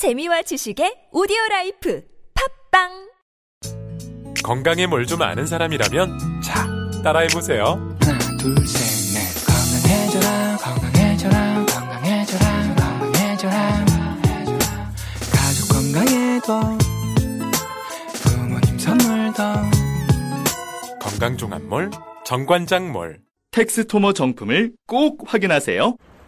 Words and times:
재미와 0.00 0.40
지식의 0.40 1.08
오디오 1.12 1.36
life 1.50 2.02
팟빵! 2.72 2.88
건강에 4.42 4.86
뭘 4.86 5.04
좀 5.04 5.20
아는 5.20 5.44
사람이라면 5.46 6.40
자 6.42 6.66
따라해 7.04 7.26
보세요. 7.28 7.64
하나 8.00 8.18
둘셋넷. 8.38 9.44
건강해져라 9.44 10.56
건강해져라 10.56 11.66
건강해져라 11.66 12.74
건강해져라 12.76 13.84
가족 15.36 15.68
건강에도 15.68 16.60
부모님 18.24 18.78
선물도. 18.78 19.42
건강종합몰 20.98 21.90
정관장몰. 22.24 23.20
텍스토머 23.50 24.14
정품을 24.14 24.72
꼭 24.86 25.24
확인하세요. 25.26 25.94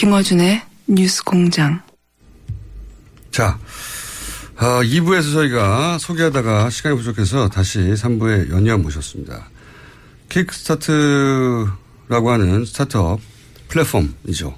김어준의 0.00 0.62
뉴스 0.86 1.22
공장. 1.22 1.82
자, 3.30 3.58
어, 4.56 4.80
2부에서 4.82 5.30
저희가 5.30 5.98
소개하다가 5.98 6.70
시간이 6.70 6.96
부족해서 6.96 7.50
다시 7.50 7.80
3부에 7.80 8.48
연이어 8.48 8.78
모셨습니다. 8.78 9.50
킥스타트라고 10.30 12.30
하는 12.30 12.64
스타트업 12.64 13.20
플랫폼이죠. 13.68 14.56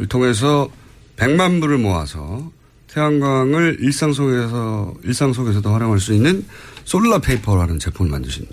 을 0.00 0.08
통해서 0.08 0.68
100만 1.14 1.60
불을 1.60 1.78
모아서 1.78 2.50
태양광을 2.88 3.76
일상 3.82 4.12
속에서, 4.12 4.94
일상 5.04 5.32
속에서도 5.32 5.72
활용할 5.72 6.00
수 6.00 6.12
있는 6.12 6.44
솔라 6.86 7.20
페이퍼라는 7.20 7.78
제품을 7.78 8.10
만드신 8.10 8.48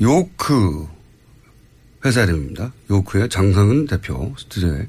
요크 0.00 0.86
회사 2.04 2.22
이름입니다. 2.22 2.72
요크의 2.88 3.30
장성은 3.30 3.88
대표 3.88 4.32
스튜디오에 4.38 4.86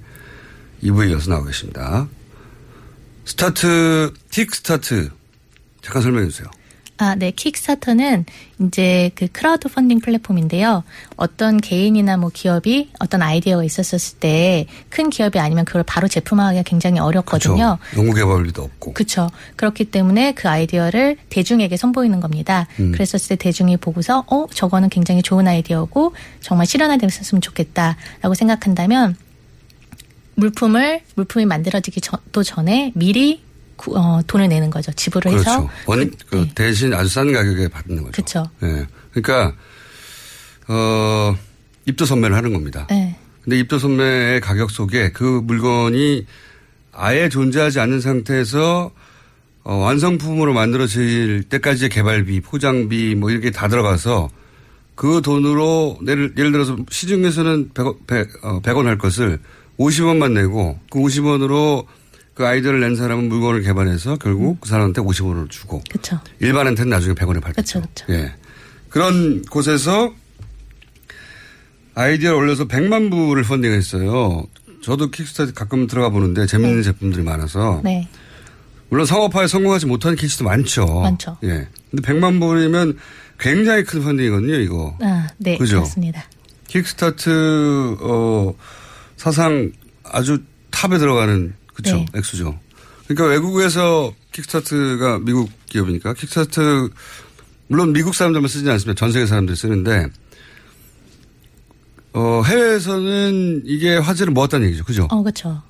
2부에 0.83 1.09
이어서 1.11 1.30
나오고 1.30 1.47
계십니다. 1.47 2.08
스타트, 3.25 4.13
킥 4.31 4.53
스타트. 4.53 5.09
잠깐 5.81 6.02
설명해 6.02 6.27
주세요. 6.30 6.47
아, 7.02 7.16
네. 7.16 7.31
킥스타터는 7.31 8.25
이제 8.59 9.09
그 9.16 9.27
크라우드 9.31 9.69
펀딩 9.69 10.02
플랫폼인데요. 10.02 10.83
어떤 11.16 11.55
개인이나 11.61 12.17
뭐 12.17 12.30
기업이 12.33 12.89
어떤 12.99 13.21
아이디어가 13.21 13.63
있었을 13.63 14.19
때 14.19 14.67
큰 14.89 15.09
기업이 15.09 15.39
아니면 15.39 15.63
그걸 15.63 15.83
바로 15.83 16.09
제품화하기가 16.09 16.63
굉장히 16.63 16.99
어렵거든요. 16.99 17.77
그렇죠. 17.80 18.02
연구개발비도 18.02 18.61
없고. 18.61 18.93
그렇죠. 18.93 19.30
그렇기 19.55 19.86
때문에 19.86 20.33
그 20.33 20.49
아이디어를 20.49 21.15
대중에게 21.30 21.77
선보이는 21.77 22.20
겁니다. 22.20 22.67
음. 22.81 22.92
그랬었을 22.92 23.30
때 23.30 23.36
대중이 23.37 23.77
보고서 23.77 24.25
어 24.27 24.48
저거는 24.54 24.89
굉장히 24.89 25.21
좋은 25.21 25.48
아이디어고 25.48 26.14
정말 26.42 26.67
실현화됐으면 26.67 27.39
좋겠다라고 27.39 28.33
생각한다면 28.36 29.15
물품을 30.39 31.02
물품이 31.16 31.45
만들어지기 31.45 32.02
전, 32.02 32.20
또 32.32 32.44
전에 32.44 32.92
미리 32.95 33.42
구- 33.76 33.98
어, 33.98 34.22
돈을 34.27 34.48
내는 34.50 34.70
거죠. 34.70 34.92
지불을 34.92 35.32
해서 35.32 35.67
그렇죠. 35.67 35.70
원, 35.86 36.11
그 36.30 36.36
네. 36.36 36.52
대신 36.55 36.94
아주 36.94 37.10
싼 37.10 37.32
가격에 37.32 37.67
받는 37.70 37.98
거죠. 38.04 38.11
그쵸. 38.11 38.49
예. 38.64 38.86
그러니까, 39.14 39.55
어, 40.67 41.36
입도 41.86 42.05
선매를 42.05 42.36
하는 42.36 42.54
겁니다. 42.54 42.88
네. 42.89 43.16
근데 43.44 43.58
입도 43.60 43.80
선매의 43.80 44.42
가격 44.42 44.70
속에 44.70 45.11
그 45.11 45.23
물건이 45.44 46.26
아예 46.92 47.30
존재하지 47.30 47.80
않는 47.80 48.02
상태에서 48.02 48.92
어, 49.64 49.76
완성품으로 49.76 50.54
만들어질 50.54 51.44
때까지의 51.44 51.89
개발비, 51.89 52.42
포장비 52.42 53.16
뭐 53.16 53.30
이렇게 53.32 53.52
다 53.52 53.67
들어가서 53.67 54.30
그 54.95 55.22
돈으로 55.23 55.98
예를, 56.08 56.33
예를 56.38 56.52
들어서 56.52 56.76
시중에서는 56.89 57.70
100원, 57.73 57.98
100, 58.08 58.28
어, 58.44 58.61
100원 58.61 58.86
할 58.86 58.98
것을 58.98 59.39
50원만 59.80 60.34
내고 60.34 60.78
그 60.92 61.00
50원으로 61.00 61.86
그 62.34 62.45
아이디어를 62.45 62.80
낸 62.80 62.95
사람은 62.95 63.30
물건을 63.30 63.64
개발해서 63.64 64.17
결국 64.17 64.62
그 64.62 64.70
사람한테 64.70 65.02
50원을 65.02 65.50
주고 65.50 65.82
그렇죠. 65.90 66.20
일반한테는 66.40 66.90
나중에 66.90 67.14
100원에 67.16 67.42
팔겠죠. 67.42 67.82
예. 68.10 68.34
그런 68.90 69.42
곳에서 69.44 70.14
아이디어를 71.95 72.38
올려서 72.38 72.67
100만 72.67 73.12
부를 73.12 73.44
펀딩했어요. 73.44 74.45
저도 74.82 75.12
킥스타트 75.12 75.54
가끔 75.54 75.88
들어가 75.88 76.10
보는데 76.10 76.46
재밌는 76.46 76.84
제품들이 76.84 77.23
많아서 77.23 77.82
네. 77.84 78.08
물론 78.90 79.06
상업화에 79.06 79.48
성공하지 79.48 79.86
못한 79.86 80.16
케이스도 80.16 80.46
많죠. 80.46 80.86
많죠. 80.86 81.38
예. 81.44 81.67
근데 81.92 82.02
100만 82.02 82.40
불이면 82.40 82.98
굉장히 83.38 83.84
큰 83.84 84.02
펀딩이거든요, 84.02 84.56
이거. 84.56 84.98
아, 85.02 85.28
네. 85.38 85.58
그죠? 85.58 85.78
그렇습니다. 85.78 86.23
킥스타트 86.67 87.98
어 88.00 88.54
사상 89.19 89.73
아주 90.03 90.41
탑에 90.71 90.97
들어가는 90.97 91.53
그쵸 91.73 91.97
네. 91.97 92.05
액수죠. 92.15 92.57
그러니까 93.05 93.27
외국에서 93.27 94.13
킥스타트가 94.31 95.19
미국 95.19 95.49
기업이니까 95.65 96.13
킥스타트 96.13 96.89
물론 97.67 97.91
미국 97.91 98.15
사람들만 98.15 98.47
쓰지 98.47 98.69
않습니다. 98.69 98.97
전 98.97 99.11
세계 99.11 99.25
사람들이 99.25 99.57
쓰는데 99.57 100.07
어 102.13 102.41
해외에서는 102.45 103.63
이게 103.65 103.97
화제를 103.97 104.31
모았다는 104.31 104.67
얘기죠. 104.67 104.85
그죠? 104.85 105.07
어, 105.11 105.21
그렇죠. 105.21 105.61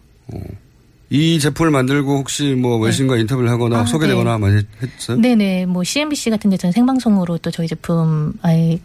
이 1.11 1.39
제품을 1.39 1.71
만들고 1.71 2.17
혹시 2.19 2.53
뭐 2.53 2.77
외신과 2.77 3.17
인터뷰를 3.17 3.49
하거나 3.49 3.79
아, 3.79 3.85
소개되거나 3.85 4.37
많이 4.37 4.57
했- 4.57 4.65
했어요? 4.81 5.17
네네, 5.17 5.65
뭐 5.65 5.83
CNBC 5.83 6.29
같은 6.29 6.51
데서는 6.51 6.71
생방송으로 6.71 7.39
또 7.39 7.49
저희 7.49 7.67
제품 7.67 8.33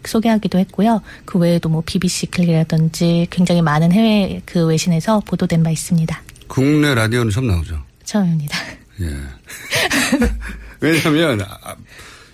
소개하기도 0.07 0.59
했고요. 0.59 1.03
그 1.27 1.39
외에도 1.39 1.69
뭐 1.69 1.83
BBC 1.85 2.27
클릭이라든지 2.29 3.27
굉장히 3.31 3.61
많은 3.61 3.93
해외 3.93 4.41
그 4.47 4.65
외신에서 4.67 5.21
보도된 5.21 5.62
바 5.62 5.71
있습니다. 5.71 6.23
국내 6.49 6.95
라디오는 6.95 7.31
처음 7.31 7.47
나오죠. 7.47 7.79
처음입니다. 8.05 8.59
예. 9.03 9.11
왜냐하면 10.81 11.43
아, 11.43 11.75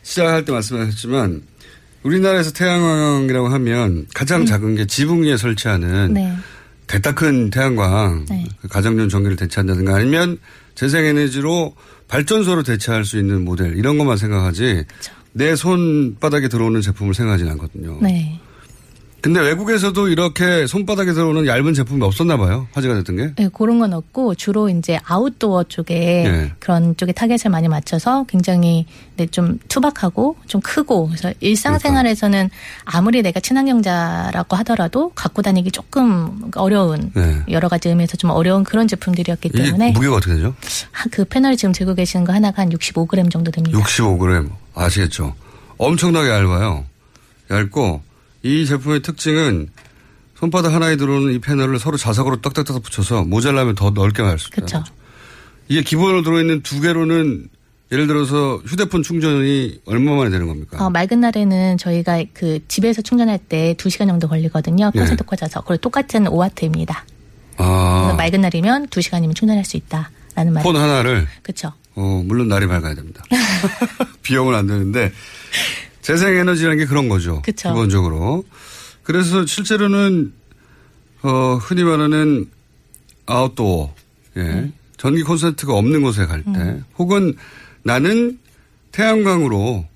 시작할 0.02 0.44
때 0.44 0.52
말씀하셨지만 0.52 1.42
우리나라에서 2.02 2.52
태양광이라고 2.52 3.48
하면 3.48 4.06
가장 4.14 4.46
작은 4.46 4.76
게 4.76 4.86
지붕 4.86 5.22
위에 5.24 5.36
설치하는 5.36 6.14
네. 6.14 6.32
대따 6.90 7.14
큰 7.14 7.50
태양광 7.50 8.24
네. 8.28 8.44
그 8.60 8.66
가정용 8.66 9.08
전기를 9.08 9.36
대체한다든가 9.36 9.94
아니면 9.94 10.38
재생에너지로 10.74 11.76
발전소로 12.08 12.64
대체할 12.64 13.04
수 13.04 13.16
있는 13.16 13.44
모델 13.44 13.76
이런 13.76 13.96
것만 13.96 14.16
생각하지 14.16 14.86
내 15.30 15.54
손바닥에 15.54 16.48
들어오는 16.48 16.80
제품을 16.80 17.14
생각하지는 17.14 17.52
않거든요. 17.52 18.00
네. 18.02 18.40
근데 19.22 19.40
외국에서도 19.40 20.08
이렇게 20.08 20.66
손바닥에 20.66 21.12
들어오는 21.12 21.46
얇은 21.46 21.74
제품이 21.74 22.02
없었나 22.02 22.36
봐요. 22.36 22.66
화제가 22.72 22.94
됐던 22.94 23.16
게. 23.16 23.32
네, 23.36 23.48
그런 23.52 23.78
건 23.78 23.92
없고 23.92 24.34
주로 24.34 24.68
이제 24.68 24.98
아웃도어 25.04 25.64
쪽에 25.64 25.94
네. 26.24 26.52
그런 26.58 26.96
쪽에 26.96 27.12
타겟을 27.12 27.50
많이 27.50 27.68
맞춰서 27.68 28.24
굉장히 28.28 28.86
네, 29.16 29.26
좀 29.26 29.58
투박하고 29.68 30.36
좀 30.46 30.60
크고 30.60 31.08
그래서 31.08 31.32
일상생활에서는 31.40 32.50
아무리 32.84 33.22
내가 33.22 33.40
친환경자라고 33.40 34.56
하더라도 34.56 35.10
갖고 35.14 35.42
다니기 35.42 35.70
조금 35.70 36.50
어려운 36.56 37.10
네. 37.14 37.42
여러 37.50 37.68
가지 37.68 37.88
의미에서 37.88 38.16
좀 38.16 38.30
어려운 38.30 38.64
그런 38.64 38.88
제품들이었기 38.88 39.50
때문에 39.50 39.92
무게가 39.92 40.16
어떻게 40.16 40.34
되죠? 40.34 40.54
아, 40.92 41.04
그 41.10 41.24
패널 41.24 41.56
지금 41.56 41.72
들고 41.72 41.94
계시는 41.94 42.24
거 42.24 42.32
하나가 42.32 42.62
한 42.62 42.70
65g 42.70 43.30
정도 43.30 43.50
됩니다. 43.50 43.78
65g 43.78 44.50
아시겠죠? 44.74 45.34
엄청나게 45.76 46.28
얇아요. 46.28 46.84
얇고 47.50 48.02
이 48.42 48.66
제품의 48.66 49.02
특징은 49.02 49.68
손바닥 50.36 50.72
하나에 50.72 50.96
들어오는 50.96 51.34
이 51.34 51.38
패널을 51.38 51.78
서로 51.78 51.96
자석으로 51.96 52.40
딱딱딱 52.40 52.82
붙여서 52.82 53.24
모자라면 53.24 53.74
더 53.74 53.90
넓게 53.90 54.22
할수 54.22 54.48
있다. 54.48 54.54
그렇죠. 54.56 54.84
이게 55.68 55.82
기본으로 55.82 56.22
들어있는 56.22 56.62
두 56.62 56.80
개로는 56.80 57.48
예를 57.92 58.06
들어서 58.06 58.56
휴대폰 58.66 59.02
충전이 59.02 59.80
얼마 59.84 60.14
만에 60.14 60.30
되는 60.30 60.46
겁니까? 60.46 60.84
어, 60.84 60.90
맑은 60.90 61.20
날에는 61.20 61.76
저희가 61.76 62.24
그 62.32 62.60
집에서 62.68 63.02
충전할 63.02 63.38
때 63.38 63.74
2시간 63.76 64.06
정도 64.06 64.28
걸리거든요. 64.28 64.92
예. 64.94 64.98
평소에 64.98 65.16
꽂아서. 65.26 65.60
그리고 65.62 65.80
똑같은 65.80 66.24
5와트입니다. 66.24 66.94
아, 67.56 68.14
맑은 68.16 68.40
날이면 68.40 68.86
2시간이면 68.88 69.34
충전할 69.34 69.64
수 69.64 69.76
있다라는 69.76 70.52
말. 70.54 70.62
폰 70.62 70.76
하나를 70.76 71.26
그렇죠. 71.42 71.72
어, 71.96 72.22
물론 72.24 72.48
날이 72.48 72.66
밝아야 72.66 72.94
됩니다. 72.94 73.24
비용은 74.22 74.54
안 74.54 74.66
되는데 74.66 75.12
재생 76.10 76.34
에너지라는 76.34 76.78
게 76.78 76.86
그런 76.86 77.08
거죠. 77.08 77.40
그쵸. 77.42 77.68
기본적으로. 77.68 78.42
그래서 79.04 79.46
실제로는 79.46 80.32
어, 81.22 81.54
흔히 81.60 81.84
말하는 81.84 82.50
아웃도어, 83.26 83.94
예. 84.36 84.42
네. 84.42 84.72
전기 84.96 85.22
콘센트가 85.22 85.72
없는 85.74 86.02
곳에 86.02 86.26
갈 86.26 86.42
때, 86.42 86.50
음. 86.50 86.84
혹은 86.98 87.34
나는 87.84 88.38
태양광으로 88.90 89.86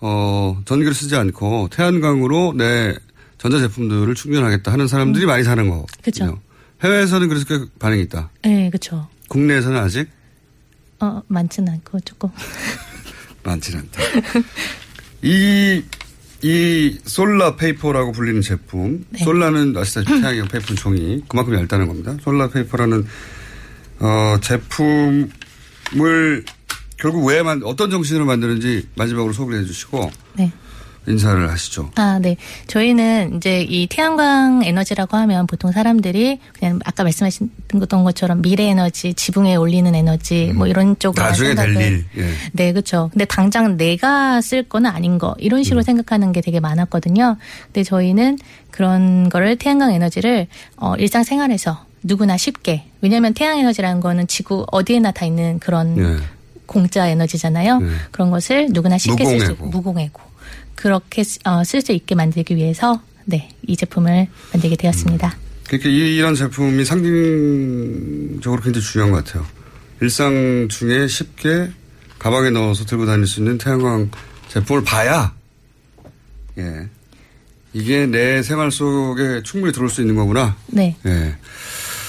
어, 0.00 0.62
전기를 0.64 0.94
쓰지 0.94 1.16
않고 1.16 1.68
태양광으로 1.72 2.54
내 2.56 2.94
전자제품들을 3.38 4.14
충전하겠다 4.14 4.70
하는 4.70 4.86
사람들이 4.86 5.26
많이 5.26 5.42
사는 5.42 5.68
거. 5.68 5.80
음. 5.80 5.86
그쵸. 6.04 6.38
해외에서는 6.84 7.28
그래서 7.28 7.44
꽤 7.46 7.58
반응이 7.80 8.02
있다. 8.02 8.30
네, 8.42 8.70
그렇죠. 8.70 9.08
국내에서는 9.28 9.76
아직 9.76 10.08
어, 11.00 11.20
많지는 11.26 11.72
않고 11.72 11.98
조금. 12.00 12.28
많지는 13.42 13.80
않다. 13.80 14.02
이, 15.22 15.82
이 16.42 16.98
Solar 17.04 17.56
Paper라고 17.56 18.12
불리는 18.12 18.40
제품. 18.42 19.04
네. 19.10 19.24
Solar는 19.24 19.76
아시다시피 19.76 20.12
태양형 20.20 20.48
페이퍼 20.48 20.74
종이 20.74 21.22
그만큼 21.28 21.54
얇다는 21.54 21.86
겁니다. 21.86 22.16
Solar 22.22 22.48
Paper라는 22.48 23.06
어, 24.00 24.36
제품을 24.40 26.44
결국 26.98 27.26
왜 27.26 27.42
만, 27.42 27.62
어떤 27.64 27.90
정신으로 27.90 28.24
만드는지 28.24 28.86
마지막으로 28.96 29.32
소개해 29.32 29.64
주시고 29.64 30.10
네. 30.34 30.52
인사를 31.06 31.50
하시죠. 31.50 31.90
아, 31.96 32.18
네. 32.20 32.36
저희는 32.68 33.36
이제 33.36 33.62
이 33.62 33.86
태양광 33.88 34.62
에너지라고 34.64 35.16
하면 35.16 35.46
보통 35.46 35.72
사람들이 35.72 36.38
그냥 36.58 36.78
아까 36.84 37.02
말씀하신 37.02 37.50
것처럼 38.04 38.40
미래 38.42 38.64
에너지, 38.64 39.12
지붕에 39.14 39.56
올리는 39.56 39.92
에너지 39.94 40.52
뭐 40.54 40.66
이런 40.66 40.96
쪽으로 40.98 41.24
음. 41.24 41.28
나중에 41.28 41.54
될 41.54 41.74
생각을- 41.74 41.80
일. 41.80 42.04
예. 42.18 42.30
네, 42.52 42.72
그렇죠. 42.72 43.08
근데 43.12 43.24
당장 43.24 43.76
내가 43.76 44.40
쓸 44.40 44.62
거는 44.62 44.90
아닌 44.90 45.18
거 45.18 45.34
이런 45.38 45.64
식으로 45.64 45.80
음. 45.80 45.82
생각하는 45.82 46.32
게 46.32 46.40
되게 46.40 46.60
많았거든요. 46.60 47.36
근데 47.66 47.82
저희는 47.82 48.38
그런 48.70 49.28
거를 49.28 49.56
태양광 49.56 49.92
에너지를 49.92 50.46
어, 50.76 50.94
일상 50.96 51.24
생활에서 51.24 51.84
누구나 52.04 52.36
쉽게 52.36 52.84
왜냐하면 53.00 53.34
태양 53.34 53.58
에너지라는 53.58 54.00
거는 54.00 54.26
지구 54.28 54.64
어디에나 54.72 55.10
다 55.12 55.24
있는 55.26 55.58
그런 55.58 55.96
예. 55.98 56.16
공짜 56.66 57.06
에너지잖아요. 57.08 57.78
네. 57.80 57.88
그런 58.12 58.30
것을 58.30 58.68
누구나 58.70 58.96
쉽게 58.98 59.24
쓸수 59.24 59.50
무공해고. 59.58 59.66
무공해고 59.70 60.20
그렇게 60.86 61.22
어, 61.44 61.62
쓸 61.62 61.80
수 61.80 61.92
있게 61.92 62.16
만들기 62.16 62.56
위해서 62.56 63.00
네, 63.24 63.48
이 63.68 63.76
제품을 63.76 64.26
만들게 64.52 64.74
되었습니다. 64.74 65.36
그러니까 65.68 65.88
이- 65.88 66.16
이런 66.16 66.34
제품이 66.34 66.84
상징적으로 66.84 68.60
굉장히 68.60 68.84
중요한 68.84 69.12
것 69.12 69.24
같아요. 69.24 69.46
일상 70.00 70.66
중에 70.68 71.06
쉽게 71.06 71.70
가방에 72.18 72.50
넣어서 72.50 72.84
들고 72.84 73.06
다닐 73.06 73.28
수 73.28 73.38
있는 73.38 73.58
태양광 73.58 74.10
제품을 74.48 74.82
봐야, 74.82 75.32
예. 76.58 76.88
이게 77.72 78.06
내 78.06 78.42
생활 78.42 78.72
속에 78.72 79.42
충분히 79.44 79.72
들어올 79.72 79.88
수 79.88 80.00
있는 80.00 80.16
거구나. 80.16 80.56
네. 80.66 80.96
예. 81.06 81.36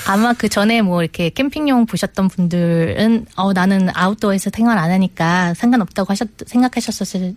아마 0.07 0.33
그 0.33 0.49
전에 0.49 0.81
뭐 0.81 1.01
이렇게 1.03 1.29
캠핑용 1.29 1.85
보셨던 1.85 2.27
분들은 2.27 3.27
어 3.37 3.53
나는 3.53 3.87
아웃도어에서 3.93 4.49
생활 4.53 4.77
안 4.79 4.89
하니까 4.91 5.53
상관없다고 5.53 6.09
하셨 6.11 6.27
생각하셨었을 6.45 7.35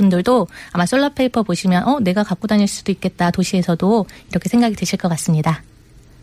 분들도 0.00 0.48
아마 0.72 0.86
솔라페이퍼 0.86 1.42
보시면 1.44 1.84
어 1.86 2.00
내가 2.00 2.22
갖고 2.24 2.46
다닐 2.46 2.66
수도 2.66 2.90
있겠다 2.92 3.30
도시에서도 3.30 4.06
이렇게 4.30 4.48
생각이 4.48 4.74
드실 4.74 4.98
것 4.98 5.08
같습니다. 5.10 5.62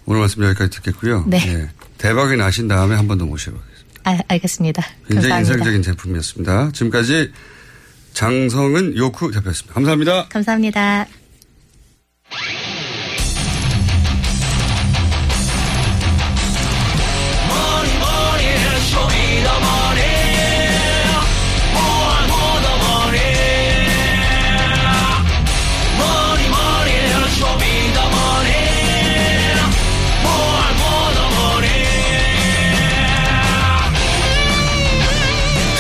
오늘 0.06 0.22
말씀 0.22 0.44
여기까지 0.44 0.72
듣겠고요. 0.72 1.24
네. 1.28 1.38
예. 1.48 1.70
대박이 1.98 2.36
나신 2.38 2.68
다음에 2.68 2.96
한 2.96 3.08
번 3.08 3.18
더 3.18 3.26
모시도록 3.26 3.60
하겠습니다. 3.62 4.02
아, 4.10 4.18
알겠습니다. 4.34 4.82
굉장히 5.08 5.30
감사합니다. 5.30 5.40
인상적인 5.40 5.82
제품이었습니다. 5.84 6.72
지금까지 6.74 7.32
장성은 8.14 8.98
요쿠 8.98 9.32
대표였습니다. 9.32 9.74
감사합니다. 9.74 10.28
감사합니다. 10.30 11.08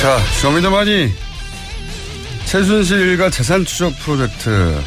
자, 0.01 0.19
쇼미더머니. 0.41 1.11
최순실 2.45 2.99
일가 2.99 3.29
재산 3.29 3.65
추적 3.65 3.93
프로젝트. 3.99 4.79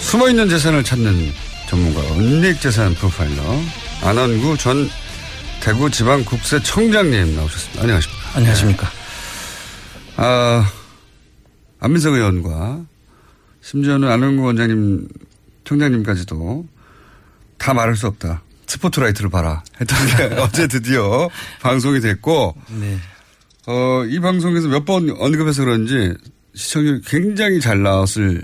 숨어있는 0.00 0.48
재산을 0.48 0.82
찾는 0.84 1.32
전문가, 1.68 2.00
은닉 2.14 2.60
재산 2.60 2.92
프로파일러, 2.94 3.42
안원구 4.02 4.58
전 4.58 4.90
대구 5.60 5.88
지방국세청장님 5.90 7.36
나오셨습니다. 7.36 7.82
안녕하십니까. 7.82 8.20
안녕하십니까. 8.34 8.90
아, 10.16 10.70
안민석 11.80 12.14
의원과 12.14 12.80
심지어는 13.62 14.10
안원구 14.10 14.42
원장님, 14.42 15.08
청장님까지도 15.64 16.66
다 17.58 17.72
말할 17.72 17.96
수 17.96 18.08
없다. 18.08 18.42
스포트라이트를 18.66 19.30
봐라. 19.30 19.62
했던 19.80 20.06
게 20.08 20.34
어제 20.42 20.66
드디어 20.66 21.28
방송이 21.60 22.00
됐고, 22.00 22.56
네. 22.68 22.98
어, 23.66 24.04
이 24.08 24.18
방송에서 24.20 24.68
몇 24.68 24.84
번 24.84 25.08
언급해서 25.10 25.64
그런지 25.64 26.14
시청률이 26.54 27.00
굉장히 27.06 27.60
잘 27.60 27.82
나왔을 27.82 28.42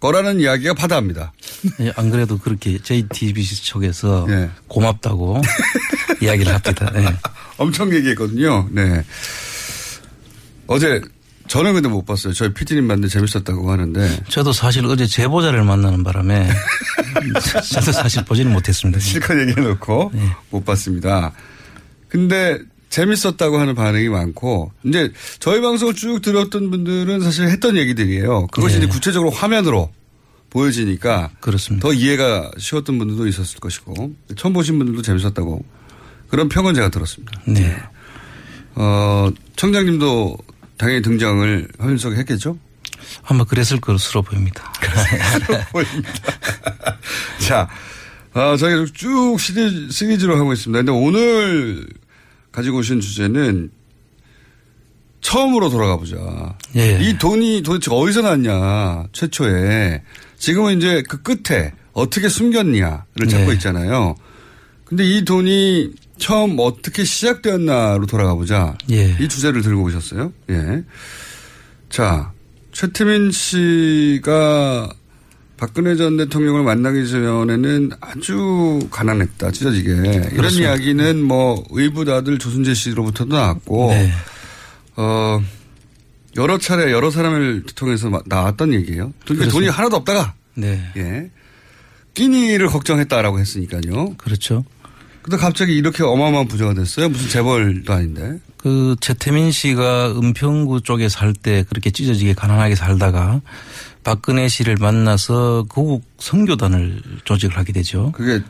거라는 0.00 0.40
이야기가 0.40 0.74
바다합니다. 0.74 1.32
예, 1.80 1.92
안 1.96 2.10
그래도 2.10 2.38
그렇게 2.38 2.78
JTBC 2.78 3.64
쪽에서 3.64 4.26
예. 4.30 4.50
고맙다고 4.68 5.40
이야기를 6.22 6.52
합니다. 6.54 6.90
예. 6.96 7.06
엄청 7.58 7.92
얘기했거든요. 7.94 8.68
네. 8.70 9.02
어제 10.66 11.00
저는 11.48 11.74
근데 11.74 11.88
못 11.88 12.04
봤어요. 12.06 12.32
저희 12.32 12.54
PD님 12.54 12.86
봤는데 12.88 13.08
재밌었다고 13.08 13.70
하는데 13.72 14.20
저도 14.28 14.52
사실 14.52 14.86
어제 14.86 15.04
제보자를 15.06 15.64
만나는 15.64 16.04
바람에 16.04 16.48
저도 17.72 17.92
사실 17.92 18.24
보지는 18.24 18.52
못했습니다. 18.52 19.00
실컷 19.00 19.38
얘기해놓고 19.38 20.12
네. 20.14 20.30
못 20.50 20.64
봤습니다. 20.64 21.32
근데 22.08 22.58
재밌었다고 22.90 23.58
하는 23.58 23.74
반응이 23.74 24.08
많고 24.08 24.72
이제 24.84 25.12
저희 25.38 25.60
방송을 25.60 25.94
쭉 25.94 26.20
들었던 26.20 26.70
분들은 26.70 27.20
사실 27.20 27.48
했던 27.48 27.76
얘기들이에요. 27.76 28.48
그것이 28.48 28.78
네. 28.78 28.84
이제 28.84 28.92
구체적으로 28.92 29.30
화면으로 29.30 29.90
보여지니까 30.50 31.30
그렇습니다. 31.40 31.86
더 31.86 31.94
이해가 31.94 32.50
쉬웠던 32.58 32.98
분들도 32.98 33.28
있었을 33.28 33.60
것이고 33.60 34.12
처음 34.36 34.52
보신 34.52 34.78
분들도 34.78 35.02
재밌었다고 35.02 35.64
그런 36.28 36.48
평은 36.48 36.74
제가 36.74 36.90
들었습니다. 36.90 37.40
네. 37.46 37.76
어, 38.74 39.30
청장님도 39.56 40.36
당연히 40.76 41.02
등장을 41.02 41.68
허윤석이 41.80 42.16
했겠죠? 42.16 42.58
아마 43.24 43.44
그랬을 43.44 43.80
것으로 43.80 44.22
보입니다. 44.22 44.72
보입니다. 45.72 46.12
자, 47.46 47.68
어, 48.34 48.56
저희가 48.56 48.86
쭉 48.94 49.36
시리즈, 49.38 49.90
시리즈로 49.90 50.36
하고 50.36 50.52
있습니다. 50.52 50.78
근데 50.78 50.92
오늘 50.92 51.86
가지고 52.52 52.78
오신 52.78 53.00
주제는 53.00 53.70
처음으로 55.20 55.68
돌아가 55.70 55.96
보자. 55.96 56.56
예. 56.76 56.98
이 57.00 57.18
돈이 57.18 57.62
도대체 57.62 57.90
어디서 57.92 58.22
났냐, 58.22 59.04
최초에. 59.12 60.02
지금은 60.38 60.78
이제 60.78 61.02
그 61.08 61.22
끝에 61.22 61.72
어떻게 61.92 62.28
숨겼냐를 62.28 63.28
찾고 63.28 63.46
네. 63.46 63.52
있잖아요. 63.54 64.14
근데 64.84 65.04
이 65.04 65.24
돈이 65.24 65.92
처음 66.18 66.56
어떻게 66.58 67.04
시작되었나로 67.04 68.06
돌아가 68.06 68.34
보자. 68.34 68.76
예. 68.90 69.16
이 69.20 69.28
주제를 69.28 69.62
들고 69.62 69.82
오셨어요. 69.84 70.32
예. 70.50 70.82
자, 71.88 72.32
최태민 72.72 73.30
씨가 73.30 74.90
박근혜 75.60 75.94
전 75.94 76.16
대통령을 76.16 76.62
만나기 76.64 77.06
전에는 77.06 77.90
아주 78.00 78.80
가난했다, 78.90 79.50
찢어지게. 79.50 79.90
이런 79.90 80.30
그렇습니다. 80.30 80.70
이야기는 80.70 81.22
뭐 81.22 81.62
의붓 81.70 82.08
아들 82.08 82.38
조순재 82.38 82.72
씨로부터도 82.72 83.36
나왔고, 83.36 83.90
네. 83.90 84.10
어, 84.96 85.42
여러 86.36 86.56
차례 86.56 86.90
여러 86.90 87.10
사람을 87.10 87.64
통해서 87.74 88.08
마- 88.08 88.22
나왔던 88.24 88.72
얘기예요. 88.72 89.12
그러니까 89.26 89.50
돈이. 89.50 89.68
하나도 89.68 89.96
없다가, 89.96 90.32
네. 90.54 90.82
예. 90.96 91.30
끼니를 92.14 92.68
걱정했다라고 92.68 93.38
했으니까요. 93.38 94.14
그렇죠. 94.16 94.64
근데 95.20 95.36
갑자기 95.36 95.76
이렇게 95.76 96.02
어마어마한 96.02 96.48
부자가 96.48 96.72
됐어요? 96.72 97.10
무슨 97.10 97.28
재벌도 97.28 97.92
아닌데. 97.92 98.38
그 98.56 98.96
최태민 99.00 99.50
씨가 99.52 100.18
은평구 100.18 100.80
쪽에 100.82 101.10
살 101.10 101.34
때 101.34 101.64
그렇게 101.68 101.90
찢어지게 101.90 102.32
가난하게 102.32 102.74
살다가 102.74 103.42
박근혜 104.04 104.48
씨를 104.48 104.76
만나서 104.80 105.66
고국 105.68 106.04
선교단을 106.18 107.02
조직을 107.24 107.56
하게 107.56 107.72
되죠. 107.72 108.12
그게 108.12 108.42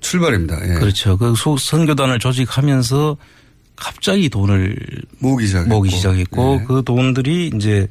출발입니다. 0.00 0.58
예. 0.68 0.74
그렇죠. 0.78 1.16
그 1.16 1.34
소- 1.36 1.56
선교단을 1.56 2.18
조직하면서 2.18 3.16
갑자기 3.76 4.28
돈을 4.28 4.76
모으기 5.18 5.46
시작했고. 5.46 5.68
모으기 5.74 5.90
시작했고 5.90 6.58
예. 6.60 6.64
그 6.66 6.82
돈들이 6.84 7.50
이제 7.54 7.88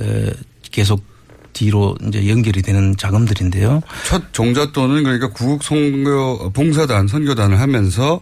에, 0.00 0.32
계속 0.70 1.04
뒤로 1.52 1.96
이제 2.08 2.28
연결이 2.28 2.62
되는 2.62 2.96
자금들인데요. 2.96 3.82
첫 4.06 4.32
종잣돈은 4.32 5.02
그러니까 5.02 5.28
구국 5.30 5.62
선교 5.62 6.50
봉사단 6.52 7.08
선교단을 7.08 7.60
하면서 7.60 8.20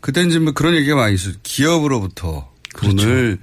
그때 0.00 0.22
이제 0.22 0.38
뭐 0.38 0.52
그런 0.52 0.74
얘기가 0.76 0.94
많이 0.94 1.14
있었죠. 1.14 1.38
기업으로부터 1.42 2.48
돈을 2.78 3.38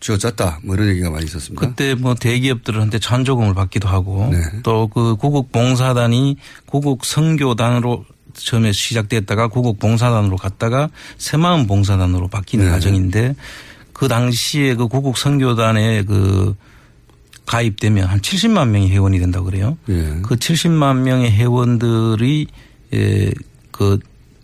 쥐어짰다 0.00 0.60
뭐 0.62 0.74
이런 0.74 0.88
얘기가 0.88 1.10
많이 1.10 1.24
있었습니다. 1.24 1.66
그때 1.66 1.94
뭐 1.94 2.14
대기업들한테 2.14 2.98
찬조금을 2.98 3.54
받기도 3.54 3.88
하고 3.88 4.28
네. 4.30 4.38
또그 4.62 5.16
구국 5.16 5.52
봉사단이 5.52 6.36
구국 6.66 7.04
선교단으로 7.04 8.04
처음에 8.34 8.72
시작됐다가 8.72 9.48
구국 9.48 9.78
봉사단으로 9.78 10.36
갔다가 10.36 10.90
새마음 11.18 11.66
봉사단으로 11.66 12.28
바뀌는 12.28 12.66
네. 12.66 12.70
과정인데 12.70 13.34
그 13.92 14.06
당시에 14.06 14.74
그 14.74 14.86
구국 14.86 15.18
선교단에 15.18 16.04
그 16.04 16.54
가입되면 17.46 18.06
한 18.06 18.20
70만 18.20 18.68
명이 18.68 18.90
회원이 18.90 19.18
된다고 19.18 19.46
그래요. 19.46 19.78
예. 19.88 20.20
그 20.22 20.36
70만 20.36 20.98
명의 20.98 21.32
회원들이 21.32 22.46
예, 22.94 23.32
그 23.72 23.98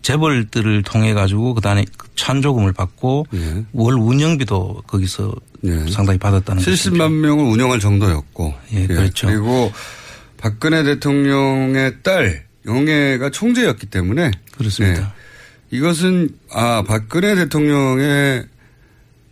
재벌들을 0.05 0.83
통해 0.83 1.15
가지고 1.15 1.55
그다음에 1.55 1.83
찬조금을 2.15 2.73
받고 2.73 3.25
예. 3.33 3.65
월 3.73 3.95
운영비도 3.95 4.83
거기서 4.85 5.33
예. 5.63 5.91
상당히 5.91 6.19
받았다는 6.19 6.63
것이죠. 6.63 6.91
70만 6.91 7.11
명을 7.11 7.43
운영할 7.43 7.79
정도였고. 7.79 8.53
예, 8.73 8.85
그렇죠. 8.85 9.25
그리고 9.25 9.71
박근혜 10.37 10.83
대통령의 10.83 12.03
딸 12.03 12.45
영애가 12.67 13.31
총재였기 13.31 13.87
때문에 13.87 14.29
그렇습니다. 14.55 15.01
네. 15.01 15.77
이것은 15.77 16.29
아 16.51 16.83
박근혜 16.85 17.33
대통령의 17.33 18.45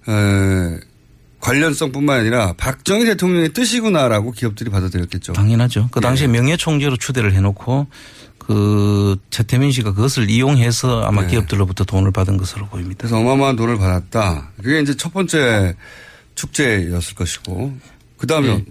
에, 0.08 0.80
관련성뿐만 1.40 2.22
아니라 2.22 2.54
박정희 2.54 3.06
대통령의 3.06 3.54
뜻이구나라고 3.54 4.32
기업들이 4.32 4.72
받아들였겠죠. 4.72 5.34
당연하죠. 5.34 5.90
그 5.92 6.02
당시에 6.02 6.28
예. 6.28 6.32
명예총재로 6.32 6.98
추대를 6.98 7.34
해놓고 7.34 7.86
그 8.46 9.18
최태민 9.30 9.72
씨가 9.72 9.94
그것을 9.94 10.30
이용해서 10.30 11.04
아마 11.04 11.22
네. 11.24 11.30
기업들로부터 11.30 11.84
돈을 11.84 12.12
받은 12.12 12.38
것으로 12.38 12.68
보입니다. 12.68 13.00
그래서 13.00 13.18
어마어마한 13.18 13.56
돈을 13.56 13.78
받았다. 13.78 14.52
그게 14.62 14.82
이제 14.82 14.96
첫 14.96 15.14
번째 15.14 15.76
축제였을 16.36 17.16
것이고 17.16 17.74
그 18.18 18.28
다음에 18.28 18.48
예. 18.48 18.66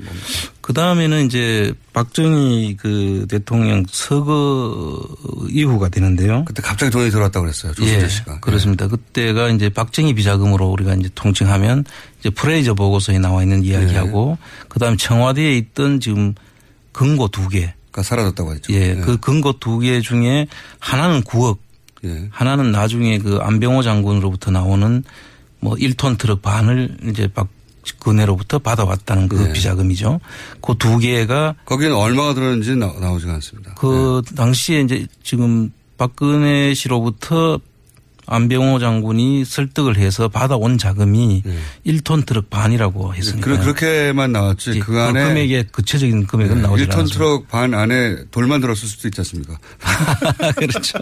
그 0.63 0.73
다음에는 0.73 1.27
이제 1.27 1.75
박정희 1.93 2.77
그 2.81 3.27
대통령 3.29 3.85
서거 3.87 5.07
이후가 5.51 5.91
되는데요. 5.91 6.45
그때 6.47 6.63
갑자기 6.63 6.91
돈이 6.91 7.11
들어왔다고 7.11 7.45
그랬어요. 7.45 7.75
조순재 7.75 8.05
예, 8.05 8.09
씨가. 8.09 8.41
그렇습니다. 8.41 8.89
그때가 8.89 9.51
이제 9.51 9.69
박정희 9.69 10.15
비자금으로 10.15 10.71
우리가 10.71 10.95
이제 10.95 11.11
통칭하면 11.15 11.85
이제 12.21 12.31
프레이저 12.31 12.73
보고서에 12.73 13.19
나와 13.19 13.43
있는 13.43 13.63
이야기하고 13.63 14.39
네. 14.41 14.67
그다음에 14.71 14.97
청와대에 14.97 15.57
있던 15.59 16.01
지금 16.01 16.35
금고 16.93 17.29
두 17.29 17.49
개. 17.49 17.75
그러니까 17.93 18.03
사라졌다고 18.03 18.55
했죠. 18.55 18.73
예, 18.73 18.97
그 18.97 19.19
금고 19.19 19.59
두개 19.61 20.01
중에 20.01 20.47
하나는 20.81 21.23
9억, 21.23 21.59
예. 22.05 22.29
하나는 22.31 22.73
나중에 22.73 23.19
그 23.19 23.37
안병호 23.41 23.83
장군으로부터 23.83 24.51
나오는 24.51 25.05
뭐 25.61 25.75
1톤 25.77 26.19
트럭 26.19 26.43
반을 26.43 26.97
이제 27.11 27.29
박근혜로부터 27.29 28.59
받아왔다는 28.59 29.29
그 29.29 29.37
네. 29.37 29.53
비자금이죠. 29.53 30.21
그 30.63 30.75
두 30.79 30.99
개가 30.99 31.55
거기는 31.67 31.95
얼마가 31.95 32.35
들었는지 32.35 32.75
나, 32.75 32.87
나오지가 32.99 33.35
않습니다. 33.35 33.75
그 33.75 34.23
당시에 34.35 34.81
이제 34.81 35.07
지금 35.23 35.71
박근혜 35.99 36.75
씨로부터 36.75 37.61
안병호 38.27 38.79
장군이 38.79 39.45
설득을 39.45 39.97
해서 39.97 40.29
받아온 40.29 40.79
자금이 40.79 41.43
1톤 41.87 42.25
트럭 42.25 42.51
반이라고 42.51 43.15
했으니까. 43.15 43.51
그, 43.51 43.59
그렇게만 43.59 44.33
나왔지. 44.33 44.79
그 44.81 45.01
안에 45.01 45.25
금액의 45.29 45.69
구체적인 45.73 46.27
금액은 46.27 46.57
네, 46.57 46.63
나오지 46.63 46.85
1톤 46.85 46.93
않았습니다. 46.93 47.15
트럭 47.19 47.49
반 47.49 47.75
안에 47.75 48.25
돌만 48.31 48.61
들었을 48.61 48.89
수도 48.89 49.09
있지 49.09 49.21
않습니까? 49.21 49.59
그렇죠. 50.57 50.99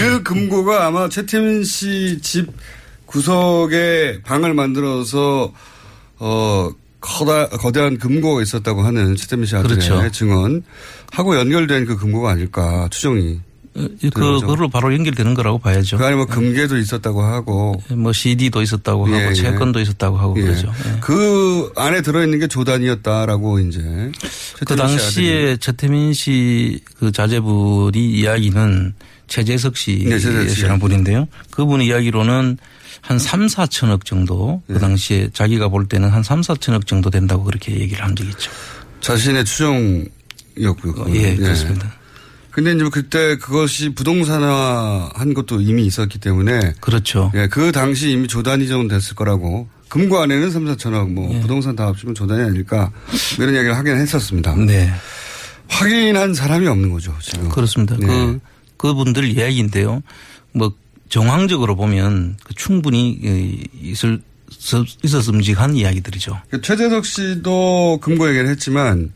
그 0.00 0.22
금고가 0.22 0.86
아마 0.86 1.08
최태민 1.08 1.64
씨 1.64 2.18
집 2.22 2.48
구석에 3.06 4.20
방을 4.24 4.54
만들어서 4.54 5.52
어 6.18 6.70
커다 7.00 7.48
거대한 7.48 7.96
금고가 7.98 8.42
있었다고 8.42 8.82
하는 8.82 9.16
최태민 9.16 9.46
씨 9.46 9.56
아들의 9.56 9.78
그렇죠. 9.78 10.10
증언하고 10.10 11.36
연결된 11.38 11.86
그 11.86 11.96
금고가 11.96 12.30
아닐까 12.30 12.88
추정이. 12.90 13.40
그, 14.02 14.40
그걸로 14.40 14.68
바로 14.68 14.92
연결되는 14.92 15.34
거라고 15.34 15.58
봐야죠. 15.58 15.98
그 15.98 16.04
안에 16.04 16.16
뭐 16.16 16.26
금괴도 16.26 16.76
있었다고 16.78 17.22
하고 17.22 17.80
뭐 17.90 18.12
CD도 18.12 18.62
있었다고 18.62 19.06
하고 19.06 19.16
예, 19.16 19.28
예. 19.28 19.34
채권도 19.34 19.80
있었다고 19.80 20.16
하고 20.16 20.36
예. 20.38 20.42
그러죠. 20.42 20.72
예. 20.86 21.00
그 21.00 21.72
안에 21.76 22.02
들어있는 22.02 22.38
게 22.38 22.46
조단이었다라고 22.46 23.60
이제 23.60 24.10
그 24.66 24.76
당시에 24.76 25.56
최태민 25.58 26.12
씨 26.12 26.80
그 26.98 27.12
자제분이 27.12 28.10
이야기는 28.10 28.94
최재석 29.26 29.74
네, 29.74 30.18
씨. 30.18 30.54
씨라는 30.54 30.78
분인데요. 30.78 31.28
그분 31.50 31.80
이야기로는 31.82 32.58
한 33.00 33.18
3, 33.18 33.46
4천억 33.46 34.04
정도 34.04 34.62
네. 34.66 34.74
그 34.74 34.80
당시에 34.80 35.30
자기가 35.32 35.68
볼 35.68 35.86
때는 35.86 36.08
한 36.08 36.22
3, 36.22 36.40
4천억 36.40 36.86
정도 36.86 37.10
된다고 37.10 37.44
그렇게 37.44 37.72
얘기를 37.78 38.04
한 38.04 38.16
적이 38.16 38.30
있죠. 38.30 38.50
자신의 39.00 39.44
추정이었고요. 39.44 40.92
그거는. 40.94 41.16
예, 41.16 41.36
그렇습니다. 41.36 41.94
근데 42.58 42.72
이제 42.72 42.84
그때 42.90 43.36
그것이 43.36 43.90
부동산화 43.90 45.10
한 45.14 45.32
것도 45.32 45.60
이미 45.60 45.86
있었기 45.86 46.18
때문에 46.18 46.72
그렇죠. 46.80 47.30
예, 47.36 47.46
그 47.46 47.70
당시 47.70 48.10
이미 48.10 48.26
조단이 48.26 48.66
좀 48.66 48.88
됐을 48.88 49.14
거라고 49.14 49.68
금고 49.86 50.18
안에는 50.18 50.50
3, 50.50 50.64
4천억 50.64 51.08
뭐 51.12 51.32
예. 51.32 51.40
부동산 51.40 51.76
다 51.76 51.86
합치면 51.86 52.16
조단이 52.16 52.42
아닐까 52.42 52.90
뭐 53.36 53.44
이런 53.44 53.54
이야기를 53.54 53.76
하긴 53.76 53.94
했었습니다. 53.98 54.56
네. 54.56 54.90
확인한 55.68 56.34
사람이 56.34 56.66
없는 56.66 56.90
거죠 56.90 57.14
지금. 57.20 57.48
그렇습니다. 57.48 57.96
네. 57.96 58.06
그, 58.08 58.40
그분들 58.76 59.22
이야기인데요. 59.28 60.02
뭐 60.52 60.72
정황적으로 61.10 61.76
보면 61.76 62.38
그 62.42 62.54
충분히 62.54 63.10
이- 63.22 63.68
있을, 63.82 64.20
있었음직한 65.04 65.76
이야기들이죠. 65.76 66.40
그 66.50 66.60
최재석 66.60 67.06
씨도 67.06 68.00
금고 68.02 68.28
얘기를 68.28 68.48
했지만 68.48 69.12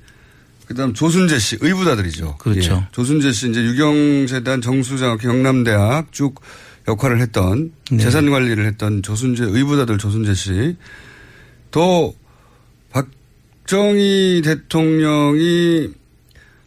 그다음 0.72 0.94
조순재 0.94 1.38
씨 1.38 1.56
의부다들이죠. 1.60 2.36
그렇죠. 2.38 2.72
예. 2.74 2.88
조순재 2.92 3.32
씨 3.32 3.50
이제 3.50 3.62
유경재단 3.62 4.60
정수장 4.60 5.18
경남대학 5.18 6.12
쭉 6.12 6.40
역할을 6.88 7.20
했던 7.20 7.72
네. 7.90 7.98
재산 7.98 8.30
관리를 8.30 8.66
했던 8.66 9.02
조순재 9.02 9.44
의부다들 9.44 9.98
조순재 9.98 10.34
씨 10.34 10.76
또 11.72 12.14
박정희 12.90 14.42
대통령이 14.44 15.88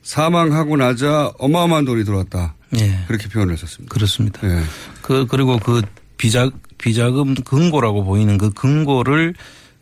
사망하고 0.04 0.76
나자 0.76 1.32
어마어마한 1.40 1.86
돈이 1.86 2.04
들어왔다. 2.04 2.56
예. 2.80 3.00
그렇게 3.08 3.30
표현을 3.30 3.54
했었습니다. 3.54 3.94
그렇습니다. 3.94 4.42
예. 4.48 4.64
그 5.02 5.26
그리고 5.28 5.58
그 5.60 5.82
비자 6.18 6.50
비자금 6.78 7.36
금고라고 7.36 8.04
보이는 8.04 8.38
그 8.38 8.52
금고를 8.52 9.36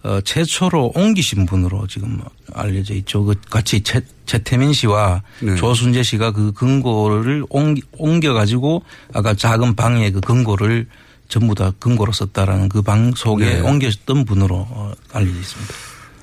어, 0.04 0.20
최초로 0.22 0.92
옮기신 0.96 1.46
분으로 1.46 1.88
지금 1.88 2.22
알려져 2.54 2.94
있죠. 2.96 3.24
그 3.24 3.36
같이 3.50 3.82
최, 3.82 4.02
최태민 4.26 4.74
씨와 4.74 5.24
네. 5.42 5.56
조순재 5.56 6.04
씨가 6.04 6.32
그 6.32 6.52
금고를 6.52 7.46
옮기, 7.50 7.82
옮겨 7.94 8.34
가지고 8.34 8.84
아까 9.14 9.34
작은 9.34 9.76
방에 9.76 10.12
그 10.12 10.20
금고를 10.20 10.88
전부 11.30 11.56
다 11.56 11.72
금고로 11.80 12.12
썼다라는 12.12 12.68
그방 12.68 13.14
속에 13.16 13.46
네. 13.46 13.60
옮겼던 13.62 14.26
분으로 14.26 14.68
어, 14.70 14.92
알려져 15.14 15.40
있습니다. 15.40 15.74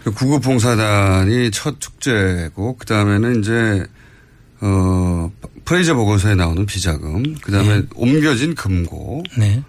그 0.05 0.13
구급봉사단이 0.13 1.51
첫 1.51 1.81
축제고 1.81 2.77
그 2.77 2.87
다음에는 2.87 3.41
이제 3.41 3.85
어 4.63 5.31
프레이저 5.65 5.95
보고서에 5.95 6.35
나오는 6.35 6.67
비자금 6.67 7.35
그 7.41 7.51
다음에 7.53 7.81
네. 7.81 7.87
옮겨진 7.95 8.55
금고 8.55 9.23
네. 9.39 9.63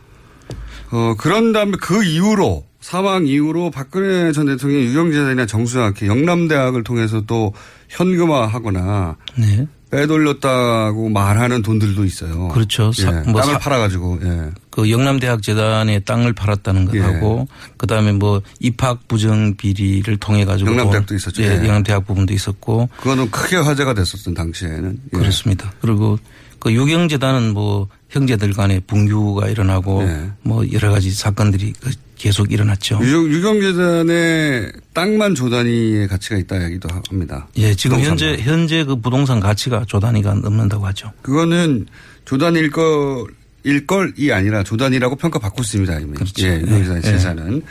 어 0.92 1.16
그런 1.18 1.54
다음에 1.54 1.74
그 1.80 2.04
이후로 2.04 2.66
사망 2.82 3.28
이후로 3.28 3.72
박근혜 3.72 4.32
전 4.32 4.48
대통령이 4.48 4.86
유경재단이나 4.86 5.46
정수학회 5.46 6.08
영남대학을 6.08 6.84
통해서 6.84 7.22
또 7.22 7.54
현금화하거나 7.90 9.16
네. 9.38 9.68
빼돌렸다고 9.92 11.10
말하는 11.10 11.62
돈들도 11.62 12.06
있어요. 12.06 12.48
그렇죠. 12.48 12.92
예, 12.98 13.02
사- 13.02 13.12
뭐 13.28 13.42
땅을 13.42 13.54
사- 13.56 13.60
팔아가지고 13.60 14.20
예. 14.24 14.50
그 14.70 14.90
영남대학 14.90 15.44
재단에 15.44 16.00
땅을 16.00 16.32
팔았다는 16.34 16.90
예. 16.94 17.00
것하고 17.00 17.48
그다음에 17.78 18.14
뭐 18.14 18.42
입학 18.62 19.08
부정 19.10 19.56
비리를 19.58 20.16
통해 20.18 20.46
가지고 20.46 20.70
영남대학도 20.72 21.08
돈- 21.08 21.18
있었죠. 21.18 21.44
예, 21.44 21.48
예. 21.48 21.56
영남대학 21.58 22.08
부분도 22.08 22.34
있었고 22.34 22.88
그거는 22.98 23.30
크게 23.32 23.58
화제가 23.58 23.94
됐었던 23.94 24.34
당시에는 24.34 24.98
예. 25.14 25.18
그렇습니다. 25.18 25.72
그리고 25.82 26.18
그 26.62 26.72
유경재단은 26.72 27.54
뭐 27.54 27.90
형제들 28.10 28.54
간에 28.54 28.80
분규가 28.82 29.50
일어나고 29.50 30.04
네. 30.04 30.30
뭐 30.44 30.64
여러 30.72 30.92
가지 30.92 31.12
사건들이 31.12 31.74
그 31.82 31.92
계속 32.16 32.52
일어났죠. 32.52 33.00
유경, 33.02 33.32
유경재단에 33.32 34.72
땅만 34.94 35.34
조단위의 35.34 36.08
가치가 36.08 36.38
있다 36.38 36.58
이야기도 36.58 36.88
합니다. 37.10 37.48
예, 37.58 37.74
지금 37.74 37.98
부동산만. 37.98 38.36
현재 38.36 38.44
현재 38.44 38.84
그 38.84 38.96
부동산 38.96 39.40
가치가 39.40 39.84
조 39.88 40.00
단위가 40.00 40.36
넘는다고 40.36 40.86
하죠. 40.86 41.12
그거는 41.24 41.88
조단일 42.26 42.70
거, 42.70 43.28
일걸이 43.64 44.32
아니라 44.32 44.64
조단이라고 44.64 45.16
평가받고 45.16 45.64
있습니다. 45.64 46.00
이미. 46.00 46.14
그렇죠. 46.14 46.46
예, 46.46 46.60
유경재단의 46.62 46.98
예, 46.98 47.02
재산은. 47.02 47.64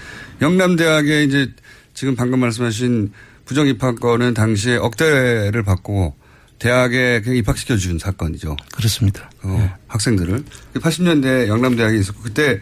영남대학에 0.43 1.23
이제 1.23 1.49
지금 1.95 2.17
방금 2.17 2.41
말씀하신 2.41 3.13
부정 3.45 3.69
입학건은 3.69 4.35
당시에 4.35 4.77
억대를 4.77 5.63
받고 5.63 6.17
대학에 6.61 7.23
그냥 7.23 7.39
입학시켜 7.39 7.77
준 7.77 7.99
사건이죠. 7.99 8.55
그렇습니다. 8.73 9.31
어, 9.43 9.75
학생들을. 9.89 10.45
80년대 10.75 11.49
영남대학에 11.49 11.99
있었고 11.99 12.23
그때 12.23 12.61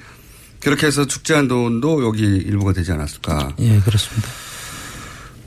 그렇게 0.61 0.87
해서 0.87 1.05
축제한 1.05 1.49
돈도 1.49 2.05
여기 2.05 2.23
일부가 2.23 2.73
되지 2.73 2.93
않았을까. 2.93 3.57
예, 3.59 3.81
그렇습니다. 3.81 4.29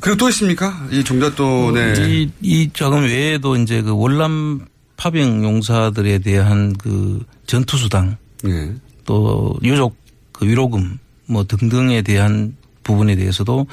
그리고 0.01 0.17
또 0.17 0.29
있습니까? 0.29 0.85
이 0.91 1.03
종잣돈에. 1.03 1.93
이, 2.07 2.31
이 2.41 2.69
자금 2.73 3.03
외에도 3.03 3.55
이제 3.55 3.81
그 3.81 3.95
월남 3.95 4.67
파병 4.97 5.43
용사들에 5.43 6.19
대한 6.19 6.73
그 6.73 7.23
전투수당 7.47 8.17
예. 8.47 8.73
또 9.05 9.57
유족 9.63 9.95
그 10.33 10.45
위로금 10.45 10.99
뭐 11.25 11.45
등등에 11.45 12.01
대한 12.01 12.57
부분에 12.83 13.15
대해서도 13.15 13.67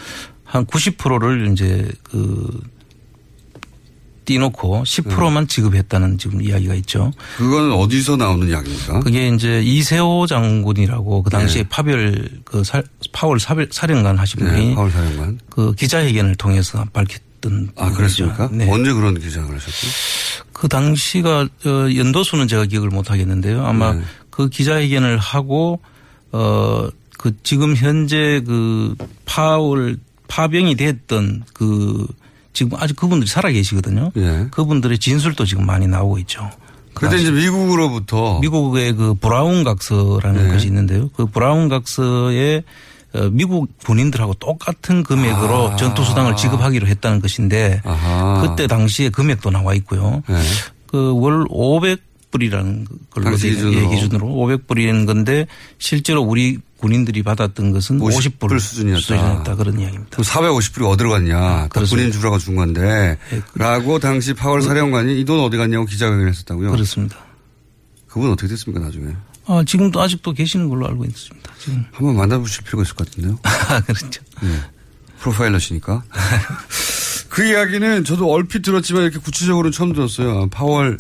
한 0.45 0.65
90%를 0.67 1.53
이제 1.53 1.91
그 2.05 2.61
띄놓고 4.29 4.85
10%만 4.85 5.49
지급했다는 5.49 6.19
지금 6.19 6.43
이야기가 6.43 6.75
있죠. 6.77 7.13
그거는 7.39 7.73
어디서 7.73 8.17
나오는 8.17 8.49
이야기입니까? 8.49 9.01
그게 9.01 9.29
이제 9.29 9.63
이세호 9.63 10.27
장군이라고 10.27 11.23
그 11.23 11.31
당시에 11.31 11.63
네. 11.63 11.69
파별 11.69 12.29
그 12.45 12.63
살, 12.63 12.85
파월 13.13 13.41
사별, 13.41 13.69
사령관 13.71 14.19
하신 14.19 14.45
네, 14.45 14.51
분이 14.51 14.75
파월 14.75 14.91
사령관. 14.91 15.39
그 15.49 15.75
기자회견을 15.75 16.37
통해서 16.37 16.85
밝혔던 16.93 17.71
아, 17.77 17.91
그랬습니까? 17.93 18.51
네. 18.53 18.71
언제 18.71 18.93
그런 18.93 19.19
기장을 19.19 19.53
하셨죠? 19.55 19.87
그 20.53 20.69
당시가 20.69 21.49
어, 21.65 21.89
연도수는 21.97 22.49
제가 22.49 22.67
기억을 22.67 22.91
못 22.91 23.11
하겠는데요. 23.11 23.65
아마 23.65 23.95
네. 23.95 24.03
그 24.31 24.49
기자회견을 24.49 25.19
하고 25.19 25.81
어 26.33 26.89
그 27.19 27.33
지금 27.43 27.77
현재 27.77 28.41
그 28.47 28.95
파월 29.27 29.99
파병이 30.29 30.77
됐던 30.77 31.45
그 31.53 32.07
지금 32.59 32.77
아직 32.81 32.97
그분들이 32.97 33.29
살아 33.31 33.51
계시거든요. 33.51 34.11
예. 34.17 34.49
그분들의 34.51 34.99
진술도 34.99 35.45
지금 35.45 35.65
많이 35.65 35.87
나오고 35.87 36.19
있죠. 36.21 36.51
그런데 36.93 37.19
이제 37.19 37.31
미국으로부터 37.31 38.41
미국의 38.41 38.95
그 38.95 39.15
브라운 39.15 39.63
각서라는 39.63 40.49
네. 40.49 40.53
것이 40.53 40.67
있는데요. 40.67 41.09
그 41.17 41.27
브라운 41.27 41.69
각서에 41.69 42.65
어, 43.15 43.29
미국 43.31 43.69
군인들하고 43.87 44.35
똑같은 44.35 45.05
금액으로 45.05 45.71
아. 45.71 45.77
전투수당을 45.77 46.35
지급하기로 46.37 46.89
했다는 46.89 47.21
것인데 47.21 47.81
아하. 47.85 48.43
그때 48.43 48.67
당시에 48.67 49.11
금액도 49.11 49.51
나와 49.51 49.75
있고요. 49.75 50.23
네. 50.29 50.43
그월 50.89 51.45
500불이라는 51.47 52.87
걸로 53.11 53.37
돼- 53.37 53.51
기준으로. 53.51 53.73
예, 53.81 53.87
기준으로 53.95 54.27
500불인 54.27 55.07
건데 55.07 55.47
실제로 55.79 56.23
우리 56.23 56.59
군인들이 56.79 57.23
받았던 57.25 57.73
것은 57.73 58.01
50 58.01 58.39
50불 58.39 58.49
불 58.49 58.61
수준이었다. 58.61 59.57
그런 59.57 59.79
이야기입니다. 59.81 60.17
그럼 60.17 60.25
450불이 60.25 60.89
어디로 60.89 61.11
갔냐. 61.11 61.37
다 61.39 61.69
그렇습니다. 61.69 61.97
군인 61.97 62.13
주라고 62.13 62.39
준 62.39 62.55
건데. 62.57 63.19
예, 63.33 63.43
그- 63.53 63.59
라고 63.59 63.99
당시 63.99 64.33
파월 64.33 64.63
사령관이 64.63 65.21
이 65.21 65.25
돈 65.25 65.41
어디 65.41 65.57
갔냐고 65.57 65.85
기자회견을 65.87 66.29
했었다고요. 66.29 66.71
그렇습니다. 66.71 67.17
그분 68.07 68.31
어떻게 68.31 68.49
됐습니까, 68.49 68.85
나중에? 68.85 69.13
아, 69.47 69.63
지금도 69.67 70.01
아직도 70.01 70.33
계시는 70.33 70.69
걸로 70.69 70.87
알고 70.87 71.05
있습니다. 71.05 71.53
지금. 71.59 71.85
한번 71.93 72.17
만나보실 72.17 72.65
필요가 72.65 72.83
있을 72.85 72.95
것 72.95 73.09
같은데요. 73.11 73.39
아, 73.45 73.81
그렇죠. 73.81 74.23
프로파일러시니까. 75.21 76.03
그 77.29 77.45
이야기는 77.45 78.05
저도 78.05 78.31
얼핏 78.33 78.63
들었지만 78.63 79.03
이렇게 79.03 79.19
구체적으로는 79.19 79.73
처음 79.73 79.93
들었어요. 79.93 80.43
아, 80.43 80.47
파월 80.51 80.97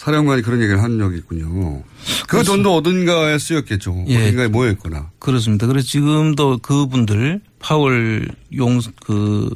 사령관이 0.00 0.40
그런 0.40 0.62
얘기를 0.62 0.82
한 0.82 0.98
적이 0.98 1.18
있군요. 1.18 1.82
그 2.26 2.42
돈도 2.42 2.74
어딘가에 2.74 3.38
쓰였겠죠. 3.38 4.06
예. 4.08 4.22
어딘가에 4.28 4.48
모여있거나. 4.48 5.10
그렇습니다. 5.18 5.66
그래서 5.66 5.86
지금도 5.86 6.58
그분들 6.62 7.42
파월 7.58 8.26
용 8.56 8.80
그 9.04 9.50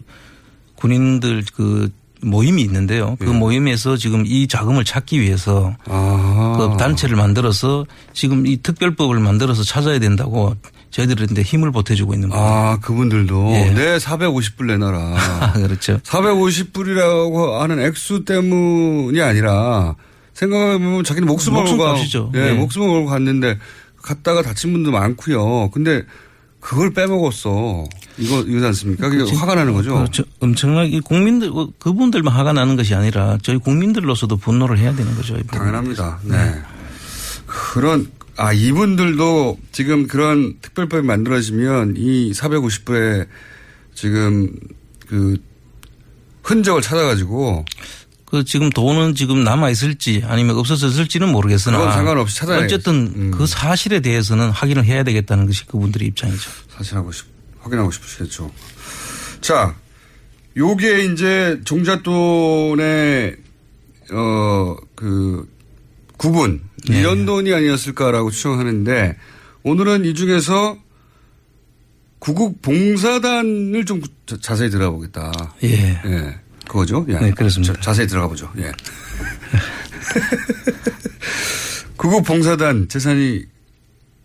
군인들 0.74 1.44
그 1.54 1.90
모임이 2.20 2.60
있는데요. 2.60 3.16
그 3.18 3.28
예. 3.28 3.30
모임에서 3.30 3.96
지금 3.96 4.24
이 4.26 4.46
자금을 4.46 4.84
찾기 4.84 5.18
위해서 5.18 5.74
아. 5.86 6.56
그 6.58 6.76
단체를 6.76 7.16
만들어서 7.16 7.86
지금 8.12 8.46
이 8.46 8.58
특별법을 8.62 9.18
만들어서 9.20 9.62
찾아야 9.64 9.98
된다고 9.98 10.54
저희들한테 10.90 11.40
힘을 11.40 11.72
보태주고 11.72 12.12
있는 12.12 12.28
겁니다. 12.28 12.46
아, 12.72 12.78
그분들도. 12.80 13.50
예. 13.52 13.70
네, 13.72 13.96
450불 13.96 14.66
내놔라. 14.66 14.98
아, 14.98 15.52
그렇죠. 15.56 15.98
450불이라고 16.00 17.52
하는 17.60 17.80
액수 17.80 18.26
때문이 18.26 19.22
아니라 19.22 19.94
생각해보면 20.34 21.04
자기는 21.04 21.26
목숨을 21.26 21.60
목숨 21.60 21.78
걸고. 21.78 21.94
값이죠. 21.94 22.32
예, 22.34 22.38
네. 22.38 22.52
목숨을 22.54 22.88
걸고 22.88 23.06
갔는데 23.06 23.58
갔다가 24.02 24.42
다친 24.42 24.72
분도 24.72 24.90
많고요. 24.90 25.70
근데 25.70 26.02
그걸 26.60 26.92
빼먹었어. 26.92 27.84
이거, 28.18 28.40
이거지 28.40 28.66
않습니까? 28.66 29.08
그게 29.08 29.30
화가 29.34 29.54
나는 29.54 29.74
거죠. 29.74 29.94
그렇죠. 29.94 30.24
엄청나게 30.40 31.00
국민들 31.00 31.50
어, 31.52 31.68
그분들만 31.78 32.32
화가 32.32 32.52
나는 32.52 32.76
것이 32.76 32.94
아니라 32.94 33.38
저희 33.42 33.58
국민들로서도 33.58 34.36
분노를 34.36 34.78
해야 34.78 34.94
되는 34.94 35.14
거죠. 35.14 35.36
당연합니다. 35.42 36.20
네. 36.24 36.54
그런, 37.46 38.10
아, 38.36 38.52
이분들도 38.52 39.58
지금 39.72 40.06
그런 40.06 40.54
특별법이 40.60 41.06
만들어지면 41.06 41.94
이 41.96 42.32
450불에 42.32 43.26
지금 43.94 44.50
그 45.06 45.36
흔적을 46.42 46.82
찾아가지고 46.82 47.64
그 48.34 48.42
지금 48.44 48.68
돈은 48.68 49.14
지금 49.14 49.44
남아 49.44 49.70
있을지 49.70 50.24
아니면 50.26 50.56
없어졌을지는 50.58 51.30
모르겠으나 51.30 51.78
그건 51.78 51.92
상관없이 51.92 52.36
찾아야겠죠. 52.38 52.74
어쨌든 52.74 53.12
음. 53.14 53.30
그 53.30 53.46
사실에 53.46 54.00
대해서는 54.00 54.50
확인을 54.50 54.84
해야 54.84 55.04
되겠다는 55.04 55.46
것이 55.46 55.64
그분들의 55.68 56.08
입장이죠. 56.08 56.50
사실하고 56.76 57.12
싶, 57.12 57.26
확인하고 57.60 57.92
싶으시겠죠. 57.92 58.50
자, 59.40 59.76
요게 60.56 61.04
이제 61.04 61.60
종잣돈의, 61.64 63.36
어, 64.10 64.76
그, 64.96 65.48
구분. 66.16 66.60
네. 66.88 66.98
이런 66.98 67.26
돈이 67.26 67.54
아니었을까라고 67.54 68.32
추정하는데, 68.32 69.16
오늘은 69.62 70.06
이 70.06 70.14
중에서 70.14 70.76
구국 72.18 72.60
봉사단을 72.62 73.84
좀 73.84 74.02
자- 74.26 74.38
자세히 74.40 74.70
들어보겠다. 74.70 75.54
예. 75.62 76.00
예. 76.04 76.40
그거죠? 76.66 77.04
예. 77.08 77.18
네, 77.18 77.30
그렇습니다. 77.30 77.74
자, 77.74 77.80
자세히 77.80 78.06
들어가 78.06 78.28
보죠. 78.28 78.50
예. 78.58 78.72
구국 81.96 82.24
봉사단 82.24 82.88
재산이 82.88 83.44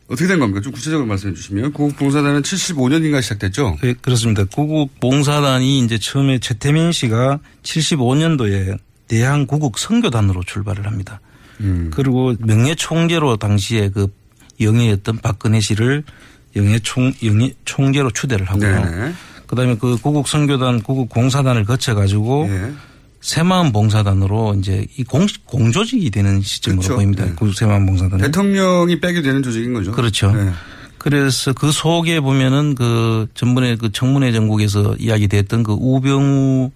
어떻게 0.10 0.28
된 0.28 0.40
겁니까? 0.40 0.60
좀 0.60 0.72
구체적으로 0.74 1.08
말씀해 1.08 1.36
주시면. 1.36 1.72
구국 1.72 1.96
봉사단은 1.98 2.42
75년인가 2.42 3.22
시작됐죠? 3.22 3.78
네, 3.82 3.94
그렇습니다. 3.94 4.44
구국 4.46 5.00
봉사단이 5.00 5.80
이제 5.80 6.00
처음에 6.00 6.40
최태민 6.40 6.92
씨가 6.92 7.40
75년도에 7.62 8.80
대한 9.08 9.46
구국 9.46 9.78
선교단으로 9.78 10.44
출발을 10.44 10.88
합니다. 10.88 11.22
음. 11.62 11.92
그리고 11.94 12.34
명예 12.40 12.74
총재로 12.74 13.38
당시에 13.38 13.90
그 13.90 14.08
영예였던 14.60 15.20
박근혜 15.20 15.60
씨를 15.60 16.04
영예 16.56 16.80
총 16.80 17.14
영예 17.24 17.54
총재로 17.66 18.10
추대를 18.12 18.48
하고요. 18.50 18.84
네네. 18.86 19.14
그다음에 19.50 19.76
그 19.78 19.98
구국 19.98 20.28
선교단, 20.28 20.84
구국 20.84 21.10
공사단을 21.10 21.66
거쳐 21.66 21.96
가지고 21.96 22.48
예. 22.50 22.72
새마음 23.20 23.72
봉사단으로 23.72 24.56
이제 24.60 24.86
이 24.96 25.04
공, 25.04 25.26
공조직이 25.46 26.12
되는 26.12 26.40
시점으로 26.40 26.82
그렇죠. 26.82 26.96
보입니다. 26.96 27.26
네. 27.26 27.32
구국 27.32 27.54
새마음 27.54 27.88
봉사단은. 27.88 28.26
대통령이 28.26 29.00
빼게 29.00 29.24
되는 29.24 29.42
조직인 29.42 29.74
거죠. 29.74 29.92
그렇죠. 29.92 30.32
네. 30.32 30.52
그래서 31.00 31.52
그 31.54 31.72
속에 31.72 32.20
보면은 32.20 32.76
그 32.76 33.28
전번에 33.34 33.76
그 33.76 33.92
청문회 33.92 34.32
전국에서 34.32 34.96
이야기됐던 35.00 35.64
그 35.64 35.72
우병우 35.74 36.70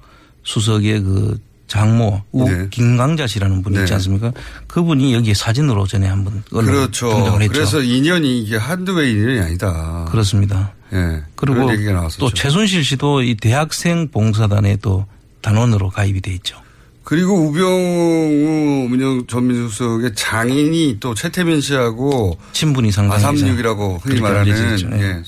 수석의 0.43 1.01
그 1.03 1.39
장모 1.73 2.21
우 2.33 2.47
네. 2.47 2.67
김강자 2.69 3.25
씨라는 3.25 3.63
분이 3.63 3.79
있지 3.79 3.87
네. 3.87 3.93
않습니까? 3.95 4.31
그분이 4.67 5.15
여기에 5.15 5.33
사진으로 5.33 5.87
전에 5.87 6.05
한번 6.05 6.43
그렇죠. 6.51 7.09
등장을 7.09 7.41
했죠. 7.41 7.51
그래서 7.51 7.81
인연이 7.81 8.43
이게 8.43 8.57
한두 8.57 8.93
개 8.93 9.09
인연이 9.09 9.39
아니다. 9.39 10.05
그렇습니다. 10.11 10.73
예. 10.93 11.23
그리고. 11.35 11.71
또 12.19 12.31
최순실 12.31 12.83
씨도 12.83 13.23
이 13.23 13.33
대학생 13.33 14.07
봉사단에 14.09 14.77
또 14.83 15.07
단원으로 15.41 15.89
가입이 15.89 16.21
돼 16.21 16.31
있죠. 16.33 16.61
그리고 17.03 17.47
우병우 17.47 18.89
민정 18.89 19.25
전민수석의 19.25 20.11
장인이 20.13 20.97
또 20.99 21.15
최태민 21.15 21.59
씨하고 21.59 22.37
친분이 22.51 22.91
상당히 22.91 23.25
아삼육이라고 23.25 24.01
흔히 24.03 24.21
그렇게 24.21 24.39
알려져 24.39 24.61
말하는 24.61 24.77
있죠. 24.77 24.89
예. 24.93 25.23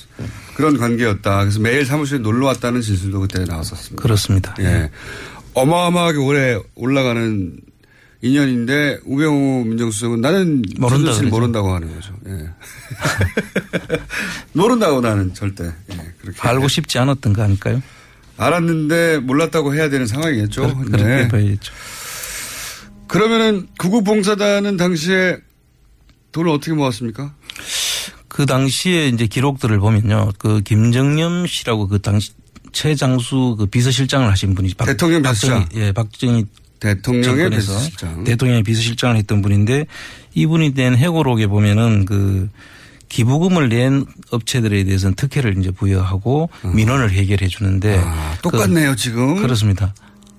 그런 0.55 0.77
관계였다. 0.77 1.39
그래서 1.41 1.59
매일 1.59 1.85
사무실에 1.85 2.19
놀러 2.19 2.45
왔다는 2.45 2.81
진술도 2.81 3.19
그때 3.19 3.43
나왔었습니다. 3.43 4.01
그렇습니다. 4.01 4.55
예. 4.59 4.89
어마어마하게 5.55 6.17
오래 6.19 6.59
올라가는 6.75 7.57
인연인데 8.21 8.99
우병우 9.05 9.65
민정수석은 9.65 10.21
나는 10.21 10.63
모른다. 10.77 11.11
모른다고 11.29 11.73
하는 11.73 11.93
거죠. 11.93 12.13
예. 12.27 12.49
모른다고 14.53 15.01
나는 15.01 15.33
절대. 15.33 15.65
예, 15.65 16.13
그렇게 16.21 16.39
알고 16.41 16.67
싶지 16.67 16.97
않았던 16.99 17.33
거 17.33 17.43
아닐까요? 17.43 17.81
알았는데 18.37 19.19
몰랐다고 19.19 19.73
해야 19.75 19.89
되는 19.89 20.07
상황이겠죠. 20.07 20.75
그, 20.85 20.91
렇게 20.91 21.03
네. 21.03 21.27
봐야겠죠. 21.27 21.73
그러면은 23.07 23.67
구국봉사단은 23.79 24.77
당시에 24.77 25.37
돈을 26.31 26.51
어떻게 26.51 26.73
모았습니까? 26.73 27.33
그 28.27 28.45
당시에 28.45 29.07
이제 29.07 29.27
기록들을 29.27 29.79
보면요. 29.79 30.31
그 30.37 30.61
김정념 30.61 31.47
씨라고 31.47 31.87
그 31.87 32.01
당시 32.01 32.33
최장수 32.75 33.55
그 33.57 33.65
비서실장을 33.67 34.29
하신 34.29 34.53
분이 34.53 34.73
박, 34.75 34.85
대통령 34.85 35.21
비서실장. 35.21 35.59
박정희, 35.63 35.81
예, 35.81 35.91
박정희 35.93 36.45
대통령의 36.81 37.49
비서실장. 37.49 38.23
대통령의 38.25 38.63
비서실장을 38.63 39.15
했던 39.15 39.41
분인데 39.41 39.85
이분이 40.35 40.73
낸 40.73 40.95
해고록에 40.97 41.47
보면은 41.47 42.03
그 42.03 42.49
기부금을 43.07 43.69
낸 43.69 44.05
업체들에 44.31 44.83
대해서는 44.83 45.15
특혜를 45.15 45.57
이제 45.57 45.71
부여하고 45.71 46.49
민원을 46.73 47.11
해결해 47.11 47.47
주는데 47.47 47.97
어. 47.97 48.01
아, 48.05 48.37
똑같네요 48.41 48.95
지금. 48.97 49.35
그, 49.35 49.43
그렇습니다. 49.43 49.95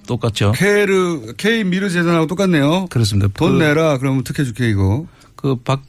똑같죠. 0.06 0.52
K르 0.54 1.32
K 1.38 1.64
미르 1.64 1.88
재단하고 1.88 2.26
똑같네요. 2.26 2.86
그렇습니다. 2.90 3.28
돈 3.34 3.58
그- 3.58 3.64
내라 3.64 3.96
그러면 3.98 4.22
특혜 4.24 4.44
줄게 4.44 4.68
이거. 4.68 5.06
그 5.36 5.56
박, 5.56 5.82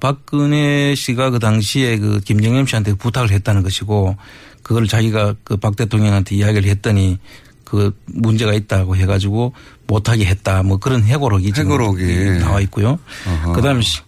박근혜 0.00 0.94
씨가 0.96 1.30
그 1.30 1.38
당시에 1.38 1.96
그 1.98 2.18
김정ем 2.20 2.66
씨한테 2.66 2.94
부탁을 2.94 3.30
했다는 3.30 3.62
것이고 3.62 4.16
그걸 4.62 4.86
자기가 4.86 5.34
그 5.44 5.56
박 5.56 5.76
대통령한테 5.76 6.36
이야기를 6.36 6.68
했더니 6.70 7.18
그 7.64 7.96
문제가 8.06 8.52
있다고 8.54 8.96
해가지고 8.96 9.52
못하게 9.86 10.24
했다 10.26 10.62
뭐 10.62 10.76
그런 10.78 11.02
해고록이 11.02 11.52
지금 11.52 11.72
해고록이. 11.72 12.38
나와 12.40 12.60
있고요. 12.62 12.98
어허. 13.26 13.52
그다음에 13.54 13.80
시- 13.82 14.00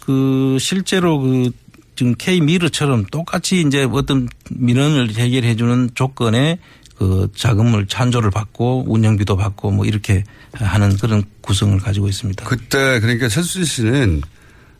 그 0.00 0.56
실제로 0.60 1.20
그 1.20 1.50
지금 1.96 2.14
K 2.16 2.40
미르처럼 2.40 3.04
똑같이 3.10 3.60
이제 3.60 3.86
어떤 3.92 4.28
민원을 4.50 5.14
해결해 5.16 5.54
주는 5.56 5.90
조건에 5.94 6.58
그 6.96 7.28
자금을 7.36 7.86
찬조를 7.86 8.30
받고 8.30 8.84
운영비도 8.88 9.36
받고 9.36 9.70
뭐 9.70 9.84
이렇게 9.84 10.24
하는 10.52 10.96
그런 10.96 11.22
구성을 11.42 11.78
가지고 11.78 12.08
있습니다. 12.08 12.44
그때 12.46 13.00
그러니까 13.00 13.28
최수진 13.28 13.64
씨는 13.64 14.22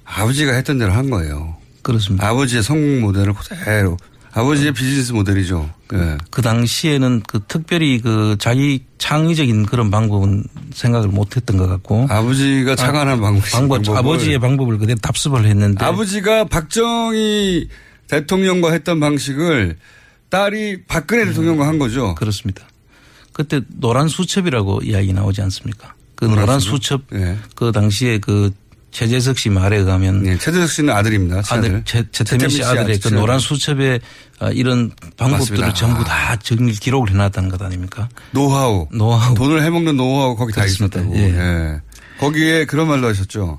아버지가 0.05 0.53
했던 0.53 0.79
대로 0.79 0.93
한 0.93 1.11
거예요. 1.11 1.57
그렇습니다. 1.83 2.27
아버지의 2.29 2.62
성공 2.62 3.01
모델을 3.03 3.33
그대로. 3.35 3.97
아버지의 4.33 4.73
비즈니스 4.73 5.12
모델이죠. 5.12 5.71
예. 5.95 6.19
그 6.31 6.40
당시에는 6.43 7.23
그 7.27 7.40
특별히 7.49 8.01
그 8.01 8.37
자기 8.38 8.85
창의적인 8.99 9.66
그런 9.66 9.90
방법은 9.90 10.45
생각을 10.73 11.09
못 11.09 11.37
했던 11.37 11.57
것 11.57 11.66
같고. 11.66 12.07
아버지가 12.09 12.77
착안한 12.77 13.21
방법. 13.21 13.45
방법, 13.51 13.88
아버지의 13.88 14.38
방법을 14.38 14.79
그대로 14.79 14.99
답습을 15.01 15.45
했는데. 15.47 15.85
아버지가 15.85 16.45
박정희 16.45 17.69
대통령과 18.09 18.73
했던 18.73 19.01
방식을 19.01 19.77
딸이 20.29 20.85
박근혜 20.85 21.25
대통령과 21.27 21.66
한 21.66 21.79
거죠. 21.79 22.14
그렇습니다. 22.14 22.64
그때 23.33 23.61
노란 23.69 24.09
수첩이라고 24.09 24.83
이야기 24.85 25.12
나오지 25.12 25.43
않습니까? 25.43 25.95
그 26.14 26.27
노란? 26.27 26.61
수첩, 26.61 27.03
예. 27.14 27.38
그 27.55 27.73
당시에 27.73 28.19
그 28.19 28.53
최재석 28.90 29.38
씨 29.38 29.48
말에 29.50 29.79
의하면 29.79 30.22
네, 30.22 30.37
최재석 30.37 30.68
씨는 30.68 30.94
아들입니다. 30.94 31.38
아들, 31.38 31.59
아들. 31.59 31.83
최, 31.85 32.05
최태민 32.11 32.48
씨 32.48 32.62
아들의 32.64 32.98
그 32.98 33.09
노란 33.09 33.38
수첩에 33.38 34.00
아, 34.40 34.50
이런 34.50 34.90
방법들을 35.16 35.59
맞습니다. 35.59 35.72
전부 35.74 36.00
아. 36.03 36.05
다 36.05 36.37
정리 36.37 36.72
기록을 36.72 37.11
해놨다는 37.11 37.48
것 37.50 37.62
아닙니까? 37.62 38.09
노하우. 38.33 38.88
노하우. 38.92 39.35
돈을 39.35 39.62
해먹는 39.62 39.96
노하우 39.96 40.37
거기 40.37 40.53
다 40.53 40.62
그렇습니다. 40.62 41.00
있었다고. 41.00 41.16
예. 41.18 41.22
예. 41.37 41.81
거기에 42.18 42.64
그런 42.66 42.88
말도 42.88 43.07
하셨죠. 43.09 43.59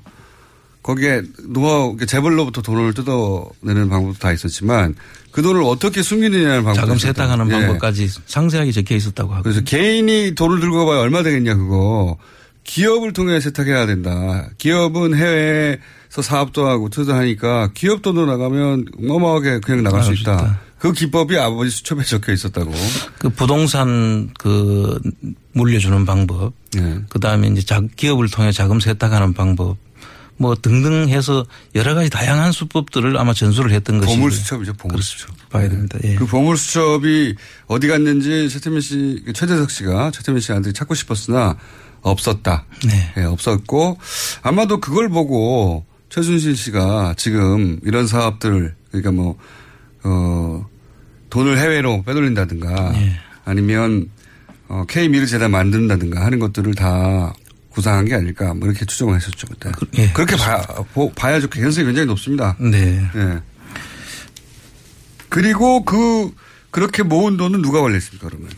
거기에 0.82 1.22
노하우, 1.48 1.96
재벌로부터 2.06 2.60
돈을 2.60 2.92
뜯어내는 2.94 3.88
방법도 3.88 4.18
다 4.18 4.32
있었지만 4.32 4.96
그 5.30 5.40
돈을 5.40 5.62
어떻게 5.62 6.02
숨기느냐는 6.02 6.64
방법도 6.64 6.80
자금. 6.80 6.98
세탁하는 6.98 7.46
예. 7.48 7.52
방법까지 7.52 8.08
상세하게 8.26 8.72
적혀 8.72 8.96
있었다고 8.96 9.32
하고. 9.32 9.42
그래서 9.44 9.60
개인이 9.62 10.34
돈을 10.34 10.60
들고 10.60 10.78
가봐야 10.78 10.98
얼마 11.00 11.22
되겠냐 11.22 11.54
그거. 11.54 12.18
기업을 12.64 13.12
통해 13.12 13.40
세탁해야 13.40 13.86
된다. 13.86 14.48
기업은 14.58 15.14
해외에서 15.16 16.22
사업도 16.22 16.66
하고 16.66 16.88
투자하니까 16.88 17.70
기업 17.74 18.02
돈으로 18.02 18.26
나가면 18.26 18.86
어마어마하게 19.00 19.60
그냥 19.60 19.82
나갈 19.82 20.02
수 20.02 20.12
있다. 20.12 20.34
있다. 20.34 20.60
그 20.78 20.92
기법이 20.92 21.38
아버지 21.38 21.70
수첩에 21.70 22.02
적혀 22.02 22.32
있었다고. 22.32 22.72
그 23.18 23.28
부동산 23.30 24.30
그 24.38 24.98
물려주는 25.52 26.04
방법, 26.06 26.54
예. 26.76 26.98
그 27.08 27.20
다음에 27.20 27.48
이제 27.48 27.62
자- 27.62 27.82
기업을 27.94 28.28
통해 28.30 28.50
자금 28.50 28.80
세탁하는 28.80 29.32
방법, 29.32 29.76
뭐 30.38 30.56
등등 30.56 31.08
해서 31.08 31.46
여러 31.76 31.94
가지 31.94 32.10
다양한 32.10 32.50
수법들을 32.50 33.16
아마 33.16 33.32
전수를 33.32 33.70
했던 33.70 34.00
것이 34.00 34.12
보물 34.12 34.32
수첩이죠, 34.32 34.72
보물 34.72 35.00
수첩. 35.02 35.30
봐야 35.50 35.68
됩니다. 35.68 35.98
예. 36.02 36.16
그 36.16 36.26
보물 36.26 36.56
수첩이 36.56 37.36
어디 37.68 37.86
갔는지 37.86 38.48
최태민 38.48 38.80
씨, 38.80 39.22
그 39.24 39.32
최재석 39.32 39.70
씨가 39.70 40.10
최태민 40.10 40.40
씨한테 40.40 40.72
찾고 40.72 40.94
싶었으나 40.96 41.56
없었다. 42.02 42.64
네. 42.86 43.12
예, 43.16 43.22
없었고 43.24 43.98
아마도 44.42 44.80
그걸 44.80 45.08
보고 45.08 45.84
최순실 46.10 46.56
씨가 46.56 47.14
지금 47.16 47.78
이런 47.84 48.06
사업들 48.06 48.74
그러니까 48.90 49.12
뭐, 49.12 49.38
어, 50.04 50.66
돈을 51.30 51.58
해외로 51.58 52.02
빼돌린다든가 52.02 52.92
네. 52.92 53.12
아니면 53.44 54.10
어, 54.68 54.84
K 54.88 55.08
미르 55.08 55.26
재단 55.26 55.50
만든다든가 55.52 56.22
하는 56.24 56.38
것들을 56.38 56.74
다 56.74 57.32
구상한 57.70 58.04
게 58.04 58.14
아닐까 58.14 58.52
뭐 58.52 58.68
이렇게 58.68 58.84
추정을 58.84 59.16
했었죠 59.16 59.46
그때. 59.46 59.70
예, 59.96 60.10
그렇게 60.12 60.36
봐, 60.36 60.60
보- 60.92 61.10
봐야죠. 61.12 61.48
개연성이 61.48 61.86
굉장히 61.86 62.06
높습니다. 62.06 62.56
네. 62.60 63.02
예. 63.14 63.38
그리고 65.28 65.84
그 65.84 66.30
그렇게 66.70 67.02
모은 67.02 67.36
돈은 67.36 67.62
누가 67.62 67.80
관리했습니까 67.80 68.28
그러면? 68.28 68.50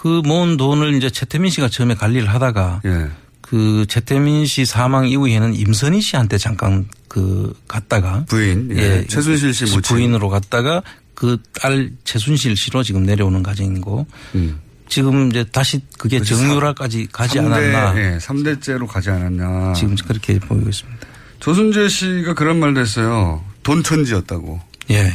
그 0.00 0.22
모은 0.24 0.56
돈을 0.56 0.94
이제 0.94 1.10
최태민 1.10 1.50
씨가 1.50 1.68
처음에 1.68 1.94
관리를 1.94 2.26
하다가 2.32 2.80
예. 2.86 3.08
그 3.42 3.84
최태민 3.86 4.46
씨 4.46 4.64
사망 4.64 5.06
이후에는 5.06 5.54
임선희 5.54 6.00
씨한테 6.00 6.38
잠깐 6.38 6.88
그 7.06 7.52
갔다가 7.68 8.24
부인, 8.26 8.70
예. 8.78 9.04
최순실 9.06 9.52
씨 9.52 9.64
모친. 9.64 9.82
부인으로 9.82 10.30
갔다가 10.30 10.82
그 11.14 11.36
딸 11.52 11.90
최순실 12.04 12.56
씨로 12.56 12.82
지금 12.82 13.02
내려오는 13.04 13.42
과정이고 13.42 14.06
음. 14.36 14.58
지금 14.88 15.28
이제 15.30 15.44
다시 15.52 15.82
그게 15.98 16.22
정유라까지 16.22 17.08
가지 17.12 17.36
삼대, 17.36 17.54
않았나 17.74 18.00
예, 18.00 18.16
3대째로 18.18 18.86
가지 18.86 19.10
않았나. 19.10 19.74
지금 19.74 19.94
그렇게 19.96 20.38
보이고 20.38 20.70
있습니다. 20.70 21.06
조순재 21.40 21.88
씨가 21.90 22.32
그런 22.34 22.58
말도 22.58 22.80
했어요. 22.80 23.44
돈 23.62 23.82
천지였다고. 23.82 24.60
예. 24.92 25.12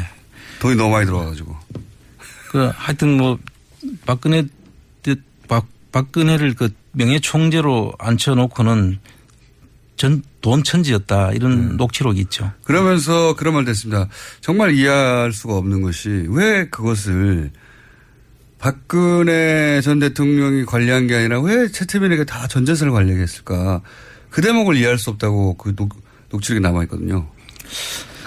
돈이 0.60 0.76
너무 0.76 0.92
많이 0.92 1.06
들어와가지고. 1.08 1.56
그 2.52 2.70
하여튼 2.76 3.18
뭐 3.18 3.40
박근혜 4.06 4.44
때- 4.44 4.50
박 5.96 6.12
박근혜를 6.12 6.56
그 6.56 6.74
명예 6.92 7.20
총재로 7.20 7.94
앉혀놓고는 8.00 9.00
전 9.96 10.22
돈 10.46 10.64
천지였다 10.64 11.32
이런 11.32 11.70
네. 11.70 11.76
녹취록이 11.78 12.22
있죠. 12.22 12.52
그러면서 12.66 13.36
그런 13.36 13.56
말도 13.56 13.72
했습니다. 13.72 14.08
정말 14.42 14.76
이해할 14.76 15.34
수가 15.34 15.56
없는 15.56 15.82
것이 15.82 16.28
왜 16.30 16.70
그것을 16.70 17.50
박근혜 18.60 19.82
전 19.82 19.98
대통령이 19.98 20.66
관리한 20.66 21.08
게 21.08 21.16
아니라 21.16 21.42
왜 21.42 21.68
최태민에게 21.68 22.26
다 22.26 22.46
전 22.48 22.64
재산을 22.64 22.94
관리하게 22.94 23.24
했을까. 23.24 23.82
그 24.30 24.44
대목을 24.44 24.78
이해할 24.78 25.00
수 25.00 25.10
없다고 25.10 25.56
그 25.56 25.76
녹, 25.76 25.96
녹취록이 26.30 26.62
남아 26.62 26.84
있거든요. 26.84 27.28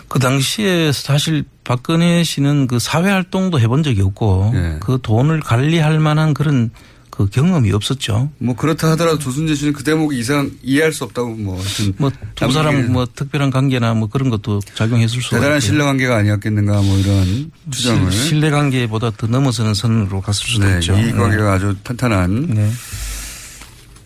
그 0.09 0.19
당시에 0.19 0.91
사실 0.91 1.45
박근혜 1.63 2.25
씨는 2.25 2.67
그 2.67 2.81
사회 2.81 3.11
활동도 3.11 3.61
해본 3.61 3.85
적이 3.85 4.03
없고 4.03 4.53
예. 4.57 4.77
그 4.81 4.99
돈을 5.01 5.39
관리할 5.39 6.01
만한 6.01 6.35
그런 6.35 6.73
그 7.19 7.27
경험이 7.29 7.73
없었죠. 7.73 8.31
뭐 8.39 8.55
그렇다 8.55 8.93
하더라도 8.93 9.19
조순재 9.19 9.57
씨는 9.57 9.73
그 9.73 9.83
대목이 9.83 10.17
이상 10.17 10.53
이해할 10.63 10.93
수 10.93 11.03
없다고 11.03 11.31
뭐 11.35 11.57
하여튼 11.61 11.93
뭐두 11.99 12.53
사람 12.53 12.93
뭐 12.93 13.07
특별한 13.13 13.51
관계나 13.51 13.95
뭐 13.95 14.09
그런 14.09 14.31
것도 14.31 14.61
작용했을 14.77 15.21
수 15.21 15.31
대단한 15.31 15.59
신뢰 15.59 15.83
관계가 15.83 16.17
아니었겠는가 16.17 16.81
뭐 16.81 16.97
이런 16.97 17.51
주장을 17.73 18.13
신뢰 18.13 18.51
관계보다 18.51 19.11
더 19.17 19.27
넘어서는 19.27 19.75
선으로 19.75 20.21
갔을 20.21 20.47
수도 20.47 20.69
네, 20.69 20.75
있죠. 20.75 20.97
이 20.97 21.11
관계가 21.11 21.55
아주 21.55 21.75
탄탄한 21.83 22.55
네. 22.55 22.71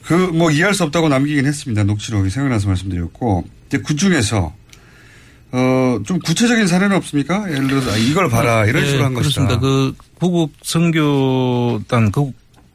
그 0.06 0.32
뭐 0.32 0.50
이해할 0.50 0.72
수 0.72 0.82
없다고 0.84 1.10
남기긴 1.10 1.44
했습니다. 1.44 1.84
녹취록이 1.84 2.30
생각나서 2.30 2.66
말씀드렸고 2.68 3.44
이제 3.68 3.76
그 3.84 3.94
중에서 3.94 4.54
어좀 5.52 6.18
구체적인 6.24 6.66
사례는 6.66 6.96
없습니까? 6.96 7.44
예를 7.52 7.68
들어서 7.68 7.92
아, 7.92 7.96
이걸 7.98 8.30
봐라 8.30 8.64
이런 8.64 8.82
예, 8.84 8.86
식으로 8.86 9.04
한 9.04 9.12
그렇습니다. 9.14 9.58
것이다. 9.58 9.60
그 9.60 9.94
구국 10.18 10.54
선교단 10.62 12.10
그 12.10 12.32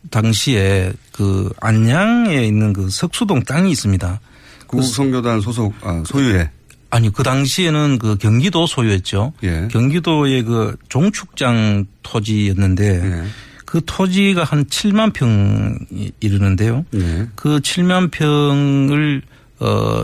당시에 0.10 0.94
그 1.12 1.52
안양에 1.60 2.46
있는 2.46 2.74
그 2.74 2.90
석수동 2.90 3.44
땅이 3.44 3.72
있습니다. 3.72 4.20
구국 4.68 4.84
선교단 4.84 5.42
소속 5.42 5.74
아, 5.82 6.04
소유의 6.06 6.50
아니 6.90 7.12
그 7.12 7.24
당시에는 7.24 8.00
그 8.00 8.18
경기도 8.18 8.66
소유였죠. 8.68 9.34
예. 9.44 9.68
경기도의 9.72 10.44
그 10.44 10.76
종축장 10.90 11.86
토지였는데 12.04 12.86
예. 13.04 13.24
그 13.66 13.82
토지가 13.86 14.46
한 14.46 14.64
7만 14.66 15.12
평이 15.14 16.12
이르는데요. 16.22 16.86
네. 16.92 17.28
그 17.36 17.60
7만 17.60 18.12
평을 18.12 19.22
어 19.60 20.04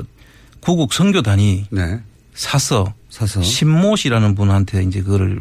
구국 0.59 0.93
선교단이 0.93 1.67
네. 1.69 1.99
사서 2.33 2.93
사서. 3.09 3.41
신모 3.41 3.95
씨라는 3.95 4.35
분한테 4.35 4.83
이제 4.83 5.01
그거를 5.01 5.39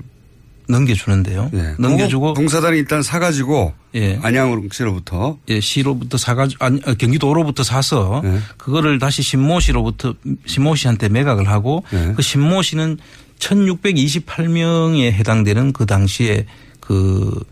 넘겨주는데요. 0.72 1.50
예. 1.54 1.74
넘겨주고 1.78 2.34
봉사단이 2.34 2.78
일단 2.78 3.02
사가지고 3.02 3.72
예. 3.94 4.18
안양시로부터 4.22 5.38
예, 5.48 5.60
시로부터 5.60 6.18
사가지고 6.18 6.64
아니 6.64 6.80
어, 6.86 6.94
경기도로부터 6.94 7.62
사서 7.62 8.22
네. 8.24 8.38
그거를 8.56 8.98
다시 8.98 9.22
신모 9.22 9.60
씨로부터 9.60 10.14
신모 10.46 10.74
씨한테 10.74 11.08
매각을 11.08 11.48
하고 11.48 11.84
네. 11.90 12.12
그 12.16 12.22
신모 12.22 12.62
씨는 12.62 12.98
1628명에 13.38 15.12
해당되는 15.12 15.72
그 15.72 15.86
당시에 15.86 16.46
그, 16.80 17.42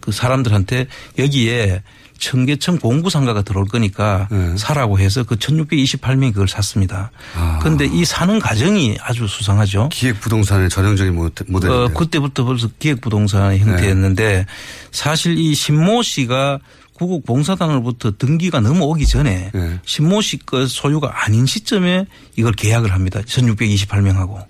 그 0.00 0.12
사람들한테 0.12 0.86
여기에 1.18 1.82
청계천 2.22 2.78
공구상가가 2.78 3.42
들어올 3.42 3.66
거니까 3.66 4.28
네. 4.30 4.56
사라고 4.56 4.98
해서 5.00 5.24
그 5.24 5.34
1628명이 5.36 6.32
그걸 6.32 6.46
샀습니다. 6.46 7.10
아. 7.34 7.58
그런데 7.60 7.84
이 7.84 8.04
사는 8.04 8.38
과정이 8.38 8.96
아주 9.00 9.26
수상하죠. 9.26 9.88
기획부동산의 9.90 10.68
전형적인 10.68 11.14
모델-. 11.48 11.70
어, 11.70 11.88
그때부터 11.88 12.44
벌써 12.44 12.68
기획부동산의 12.78 13.58
네. 13.58 13.64
형태였는데 13.64 14.46
사실 14.92 15.36
이 15.36 15.54
신모 15.54 16.02
씨가 16.02 16.60
구국 16.94 17.26
봉사단으로부터 17.26 18.12
등기가 18.16 18.60
넘어오기 18.60 19.06
전에 19.06 19.50
네. 19.52 19.78
신모 19.84 20.20
씨거 20.20 20.66
소유가 20.66 21.24
아닌 21.24 21.44
시점에 21.46 22.06
이걸 22.36 22.52
계약을 22.52 22.92
합니다. 22.92 23.20
1628명하고. 23.26 24.44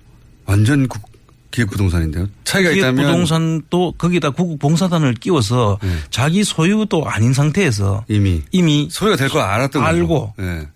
완전 0.45 0.89
국- 0.89 1.12
기획부동산인데요. 1.53 2.29
차이가 2.45 2.71
있다면 2.71 2.97
기획부동산도 2.97 3.93
거기다 3.99 4.31
구국 4.31 4.59
봉사단을 4.59 5.15
끼워서 5.15 5.79
네. 5.83 5.91
자기 6.11 6.43
소유도 6.43 7.07
아닌 7.09 7.33
상태에서 7.33 8.05
이미 8.09 8.43
이미 8.51 8.89
소유가 8.91 9.17
될 9.17 9.29
걸 9.29 9.43
알았던 9.43 9.83
알고. 9.85 10.35
예. 10.41 10.67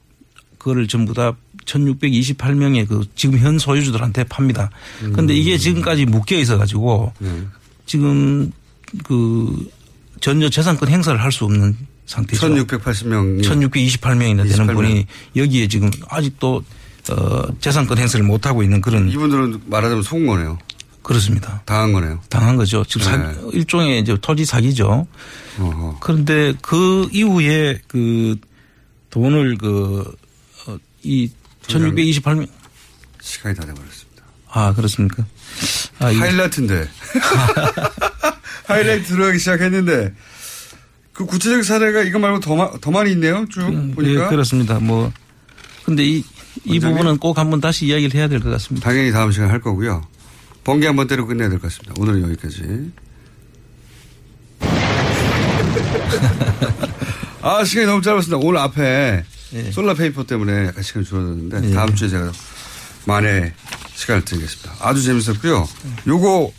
그거를 0.59 0.87
전부 0.87 1.13
다 1.15 1.33
1628명의 1.65 2.87
그 2.89 3.05
지금 3.15 3.39
현 3.39 3.59
소유주들한테 3.59 4.25
팝니다. 4.25 4.71
그런데 5.01 5.35
음. 5.35 5.39
이게 5.39 5.59
지금까지 5.59 6.05
묶여 6.07 6.37
있어 6.37 6.57
가지고 6.59 7.13
네. 7.19 7.31
지금 7.87 8.51
그 9.05 9.69
전혀 10.21 10.49
재산권 10.49 10.89
행사를 10.89 11.21
할 11.21 11.33
수 11.33 11.45
없는 11.45 11.77
상태죠. 12.07 12.49
1680명이 12.49 13.43
1628명이나 13.43 14.37
되는 14.39 14.47
28 14.51 14.67
명. 14.67 14.75
분이 14.77 15.07
여기에 15.37 15.69
지금 15.69 15.91
아직도 16.09 16.63
어 17.11 17.43
재산권 17.61 17.99
행사를 17.99 18.25
못 18.25 18.47
하고 18.47 18.63
있는 18.63 18.81
그런 18.81 19.09
이분들은 19.09 19.63
말하자면 19.67 20.03
속은 20.03 20.27
거네요. 20.27 20.59
그렇습니다. 21.03 21.63
당한 21.65 21.93
거네요. 21.93 22.21
당한 22.29 22.57
거죠. 22.57 22.85
지금 22.89 23.07
네. 23.07 23.35
사- 23.35 23.41
일종의 23.53 24.01
이제 24.01 24.17
토지 24.21 24.45
사기죠. 24.45 25.07
어허. 25.59 25.99
그런데 26.01 26.53
그 26.63 27.09
이후에 27.13 27.79
그 27.87 28.37
돈을 29.11 29.57
그이 29.59 31.31
1628명 31.69 32.49
시간이 33.21 33.55
다 33.55 33.65
돼버렸습니다. 33.65 34.23
아 34.51 34.73
그렇습니까? 34.75 35.25
아, 36.01 36.11
이- 36.11 36.17
하이라이트인데. 36.19 36.89
하이라이트 38.67 39.07
들어가기 39.09 39.39
시작했는데 39.39 40.13
그 41.13 41.25
구체적 41.25 41.65
사례가 41.65 42.03
이거 42.03 42.19
말고 42.19 42.41
더, 42.41 42.57
마- 42.57 42.71
더 42.81 42.91
많이 42.91 43.13
있네요. 43.13 43.47
쭉 43.49 43.61
보니까. 43.95 44.25
예, 44.25 44.29
그렇습니다. 44.29 44.79
뭐 44.81 45.13
근데 45.85 46.05
이, 46.05 46.25
이? 46.65 46.81
부분은 46.81 47.19
꼭 47.19 47.39
한번 47.39 47.61
다시 47.61 47.87
이야기를 47.87 48.19
해야 48.19 48.29
될 48.29 48.41
것 48.41 48.51
같습니다. 48.51 48.89
당연히 48.89 49.13
다음 49.13 49.33
시간에 49.33 49.51
할 49.51 49.61
거고요. 49.61 50.03
번개 50.65 50.87
한번 50.87 51.07
때리고 51.07 51.29
끝내야 51.29 51.49
될 51.49 51.59
것 51.59 51.71
같습니다. 51.71 51.95
오늘은 52.01 52.23
여기까지. 52.23 52.91
아, 57.43 57.65
시간이 57.65 57.87
너무 57.87 58.03
짧았습니다. 58.03 58.39
오늘 58.45 58.59
앞에 58.61 59.25
예. 59.53 59.71
솔라페이퍼 59.71 60.25
때문에 60.25 60.67
약간 60.67 60.83
시간이 60.83 61.07
줄어들었는데 61.07 61.71
예. 61.71 61.75
다음 61.75 61.95
주에 61.95 62.09
제가 62.09 62.33
만에 63.05 63.53
시간을 63.95 64.25
드리겠습니다. 64.25 64.73
아주 64.81 65.03
재밌었고요. 65.03 65.69
요거 66.09 66.51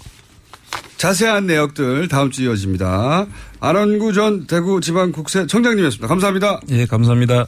자세한 0.97 1.47
내역들 1.47 2.07
다음 2.07 2.31
주에 2.31 2.45
이어집니다. 2.45 3.27
안원구 3.59 4.13
전 4.13 4.47
대구 4.47 4.79
지방국세 4.79 5.47
청장님이었습니다. 5.47 6.07
감사합니다. 6.07 6.61
예, 6.69 6.85
감사합니다. 6.85 7.47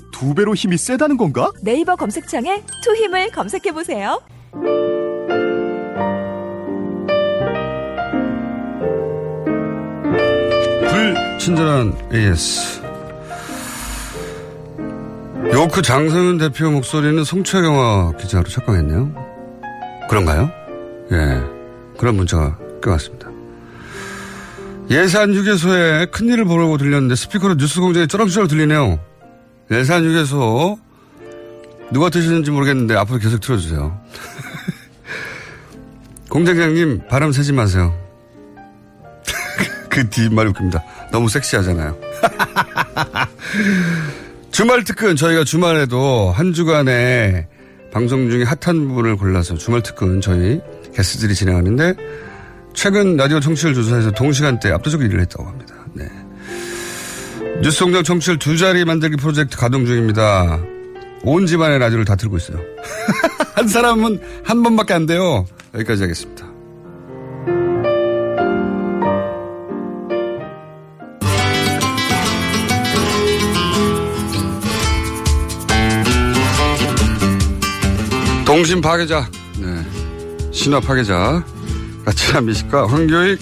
두 0.21 0.35
배로 0.35 0.53
힘이 0.53 0.77
세다는 0.77 1.17
건가? 1.17 1.51
네이버 1.63 1.95
검색창에 1.95 2.63
투 2.83 2.95
힘을 2.95 3.31
검색해 3.31 3.71
보세요. 3.71 4.21
불친절한 11.39 12.09
AS. 12.13 12.81
YOLK 15.53 15.81
장성은 15.81 16.37
대표 16.37 16.69
목소리는 16.69 17.23
송채경화 17.23 18.11
기자로 18.19 18.43
착각했네요. 18.43 19.15
그런가요? 20.07 20.51
예. 21.13 21.41
그런 21.97 22.15
문자가 22.15 22.59
껴왔습니다. 22.83 23.27
예산 24.91 25.33
휴게소에 25.33 26.05
큰일을 26.11 26.45
보려고 26.45 26.77
들렸는데 26.77 27.15
스피커로 27.15 27.57
뉴스 27.57 27.81
공장에 27.81 28.05
쩌렁쩌렁 28.05 28.47
들리네요. 28.47 29.10
예산 29.71 30.03
휴게소 30.03 30.77
누가 31.91 32.09
드시는지 32.09 32.51
모르겠는데 32.51 32.95
앞으로 32.95 33.19
계속 33.19 33.39
틀어주세요. 33.39 33.99
공장장님 36.29 37.07
바람 37.09 37.31
새지 37.31 37.53
마세요. 37.53 37.97
그 39.89 40.09
뒷말이 40.09 40.49
웃깁니다. 40.49 40.83
너무 41.11 41.29
섹시하잖아요. 41.29 41.97
주말 44.51 44.83
특근 44.83 45.15
저희가 45.15 45.43
주말에도 45.43 46.31
한 46.31 46.53
주간에 46.53 47.47
방송 47.91 48.29
중에 48.29 48.43
핫한 48.43 48.87
부분을 48.87 49.17
골라서 49.17 49.55
주말 49.55 49.81
특근 49.81 50.21
저희 50.21 50.61
게스트들이 50.93 51.35
진행하는데 51.35 51.93
최근 52.73 53.17
라디오 53.17 53.39
청취율 53.39 53.73
조사에서 53.73 54.11
동시간대 54.11 54.71
압도적 54.71 55.01
1위를 55.01 55.19
했다고 55.21 55.47
합니다. 55.47 55.70
네. 57.61 57.67
뉴스공장 57.67 58.03
청취율 58.03 58.39
두 58.39 58.57
자리 58.57 58.83
만들기 58.85 59.17
프로젝트 59.17 59.55
가동 59.55 59.85
중입니다. 59.85 60.59
온 61.23 61.45
집안의 61.45 61.77
라디오를 61.77 62.05
다 62.05 62.15
틀고 62.15 62.37
있어요. 62.37 62.59
한 63.53 63.67
사람은 63.67 64.19
한 64.43 64.63
번밖에 64.63 64.93
안 64.95 65.05
돼요. 65.05 65.45
여기까지 65.75 66.01
하겠습니다. 66.01 66.49
동심 78.45 78.81
파괴자, 78.81 79.29
네. 79.59 80.51
신화 80.51 80.81
파괴자, 80.81 81.41
라치아 82.03 82.41
미식과 82.41 82.87
황교익, 82.87 83.39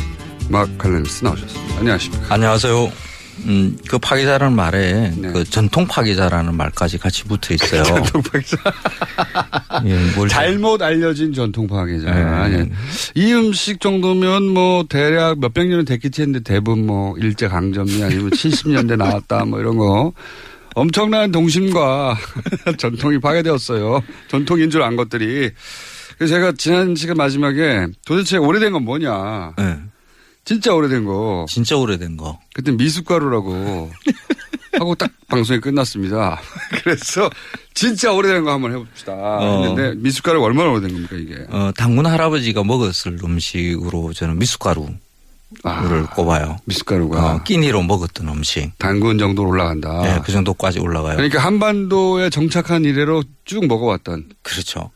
막 0.50 0.70
칼럼니스트 0.78 1.24
나오셨습니다. 1.24 1.80
안녕하십니까. 1.80 2.34
안녕하세요. 2.36 3.09
음, 3.46 3.78
그 3.88 3.98
파기자라는 4.00 4.56
말에 4.56 5.12
네. 5.18 5.32
그 5.32 5.44
전통 5.44 5.88
파기자라는 5.88 6.56
말까지 6.56 6.98
같이 6.98 7.24
붙어 7.24 7.54
있어요. 7.54 7.84
전통 8.04 8.22
파기자. 8.22 8.58
예, 9.86 10.16
뭘 10.16 10.28
잘못 10.30 10.82
알려진 10.82 11.34
전통 11.34 11.68
파괴자. 11.68 12.12
네. 12.48 12.54
예. 12.60 12.70
이 13.16 13.34
음식 13.34 13.80
정도면 13.80 14.50
뭐 14.50 14.86
대략 14.90 15.40
몇백 15.40 15.68
년은 15.68 15.86
됐겠지 15.86 16.22
했는데 16.22 16.44
대부분 16.44 16.86
뭐 16.86 17.18
일제 17.18 17.48
강점기 17.48 18.04
아니면 18.04 18.30
70년대 18.32 18.98
나왔다 18.98 19.46
뭐 19.46 19.60
이런 19.60 19.78
거 19.78 20.14
엄청난 20.76 21.32
동심과 21.32 22.18
전통이 22.78 23.20
파괴되었어요. 23.20 24.02
전통인 24.28 24.70
줄 24.70 24.82
안 24.84 24.96
것들이. 24.96 25.52
그래서 26.18 26.36
제가 26.36 26.52
지난 26.58 26.96
시간 26.96 27.16
마지막에 27.18 27.88
도대체 28.06 28.38
오래된 28.38 28.74
건 28.74 28.84
뭐냐. 28.84 29.54
네. 29.58 29.78
진짜 30.46 30.74
오래된 30.74 31.06
거. 31.06 31.46
진짜 31.48 31.78
오래된 31.78 32.18
거. 32.18 32.40
그때 32.54 32.72
미숫가루라고 32.72 33.92
하고 34.80 34.96
딱 34.96 35.12
방송이 35.28 35.60
끝났습니다. 35.60 36.40
그래서 36.84 37.30
진짜 37.74 38.12
오래된 38.14 38.44
거 38.44 38.52
한번 38.54 38.72
해봅시다. 38.74 39.40
했는데 39.40 39.94
미숫가루가 39.98 40.46
얼마나 40.46 40.72
오래된 40.72 40.92
겁니까 40.92 41.16
이게? 41.18 41.46
어, 41.50 41.72
당군 41.76 42.06
할아버지가 42.06 42.64
먹었을 42.64 43.20
음식으로 43.24 44.14
저는 44.14 44.40
미숫가루를 44.40 44.96
꼽아요. 46.16 46.58
미숫가루가 46.66 47.34
어, 47.36 47.44
끼니로 47.44 47.84
먹었던 47.84 48.28
음식. 48.30 48.72
당군 48.78 49.18
정도로 49.18 49.50
올라간다. 49.50 50.02
네, 50.04 50.20
그 50.24 50.32
정도까지 50.32 50.80
올라가요. 50.80 51.16
그러니까 51.18 51.40
한반도에 51.40 52.30
정착한 52.30 52.86
이래로 52.86 53.24
쭉 53.46 53.68
먹어왔던. 53.68 54.30
그렇죠. 54.42 54.92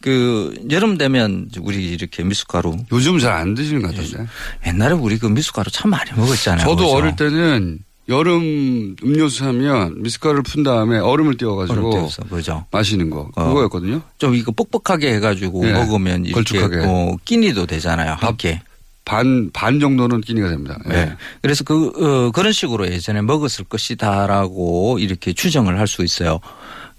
그 0.00 0.54
여름 0.70 0.96
되면 0.96 1.48
우리 1.60 1.88
이렇게 1.88 2.22
미숫가루. 2.22 2.76
요즘 2.92 3.18
잘 3.18 3.32
안 3.32 3.54
드시는 3.54 3.82
것 3.82 3.94
같은데. 3.94 4.26
옛날에 4.66 4.94
우리 4.94 5.18
그 5.18 5.26
미숫가루 5.26 5.70
참 5.70 5.90
많이 5.90 6.10
먹었잖아요. 6.16 6.64
저도 6.64 6.76
그죠? 6.76 6.88
어릴 6.90 7.16
때는 7.16 7.80
여름 8.08 8.96
음료수 9.02 9.44
하면 9.44 10.00
미숫가루를 10.02 10.42
푼 10.42 10.62
다음에 10.62 10.98
얼음을 10.98 11.36
띄워가지고 11.36 11.90
얼음 11.94 12.08
그죠. 12.30 12.64
마시는 12.70 13.10
거 13.10 13.28
어. 13.36 13.44
그거였거든요. 13.48 14.00
좀 14.18 14.34
이거 14.34 14.50
뻑뻑하게 14.52 15.14
해가지고 15.14 15.64
네. 15.64 15.72
먹으면 15.72 16.24
이렇게 16.24 16.58
걸쭉하게. 16.58 16.86
어, 16.88 17.16
끼니도 17.24 17.66
되잖아요. 17.66 18.16
함께. 18.18 18.62
반, 19.04 19.50
반 19.54 19.80
정도는 19.80 20.20
끼니가 20.20 20.48
됩니다. 20.50 20.78
예. 20.86 20.92
네. 20.92 21.12
그래서 21.40 21.64
그, 21.64 21.86
어, 21.96 22.30
그런 22.30 22.52
식으로 22.52 22.86
예전에 22.88 23.22
먹었을 23.22 23.64
것이다라고 23.64 24.98
이렇게 25.00 25.32
추정을 25.32 25.78
할 25.78 25.86
수 25.86 26.04
있어요. 26.04 26.40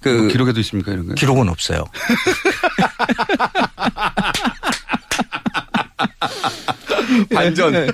그. 0.02 0.10
뭐 0.10 0.28
기록에도 0.28 0.60
있습니까 0.62 0.92
이런 0.92 1.08
거? 1.08 1.14
기록은 1.14 1.50
없어요. 1.50 1.86
반전. 7.34 7.90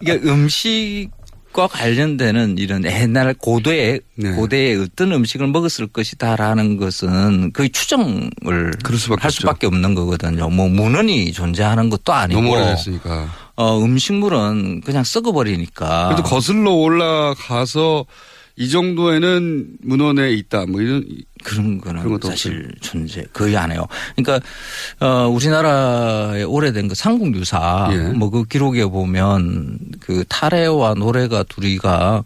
이게 0.00 0.14
음식과 0.24 1.66
관련되는 1.68 2.58
이런 2.58 2.84
옛날 2.84 3.34
고대의 3.34 4.00
네. 4.16 4.30
고대의 4.32 4.82
어떤 4.82 5.12
음식을 5.12 5.46
먹었을 5.48 5.86
것이다라는 5.86 6.76
것은 6.76 7.52
거의 7.52 7.70
추정을 7.70 8.72
할 9.18 9.30
수밖에 9.30 9.66
없는 9.66 9.94
거거든요. 9.94 10.48
뭐 10.50 10.68
문헌이 10.68 11.32
존재하는 11.32 11.90
것도 11.90 12.12
아니고 12.12 12.40
너무 12.40 12.54
오래됐으니까. 12.54 13.28
어, 13.56 13.78
음식물은 13.80 14.80
그냥 14.80 15.04
썩어버리니까. 15.04 16.08
그래도 16.08 16.22
거슬러 16.22 16.70
올라가서 16.72 18.06
이 18.56 18.68
정도에는 18.68 19.78
문헌에 19.80 20.32
있다 20.32 20.66
뭐 20.66 20.80
이런 20.80 21.04
그런 21.42 21.78
거는 21.78 22.02
그런 22.02 22.20
사실 22.22 22.70
존재 22.80 23.24
거의 23.32 23.56
안 23.56 23.72
해요. 23.72 23.86
그러니까 24.14 24.46
어 25.00 25.28
우리나라의 25.28 26.44
오래된 26.44 26.88
그 26.88 26.94
삼국 26.94 27.34
유사 27.34 27.88
예. 27.92 27.96
뭐그 28.12 28.44
기록에 28.44 28.84
보면 28.84 29.78
그 30.00 30.24
타레와 30.28 30.94
노래가 30.94 31.42
둘이가 31.44 32.22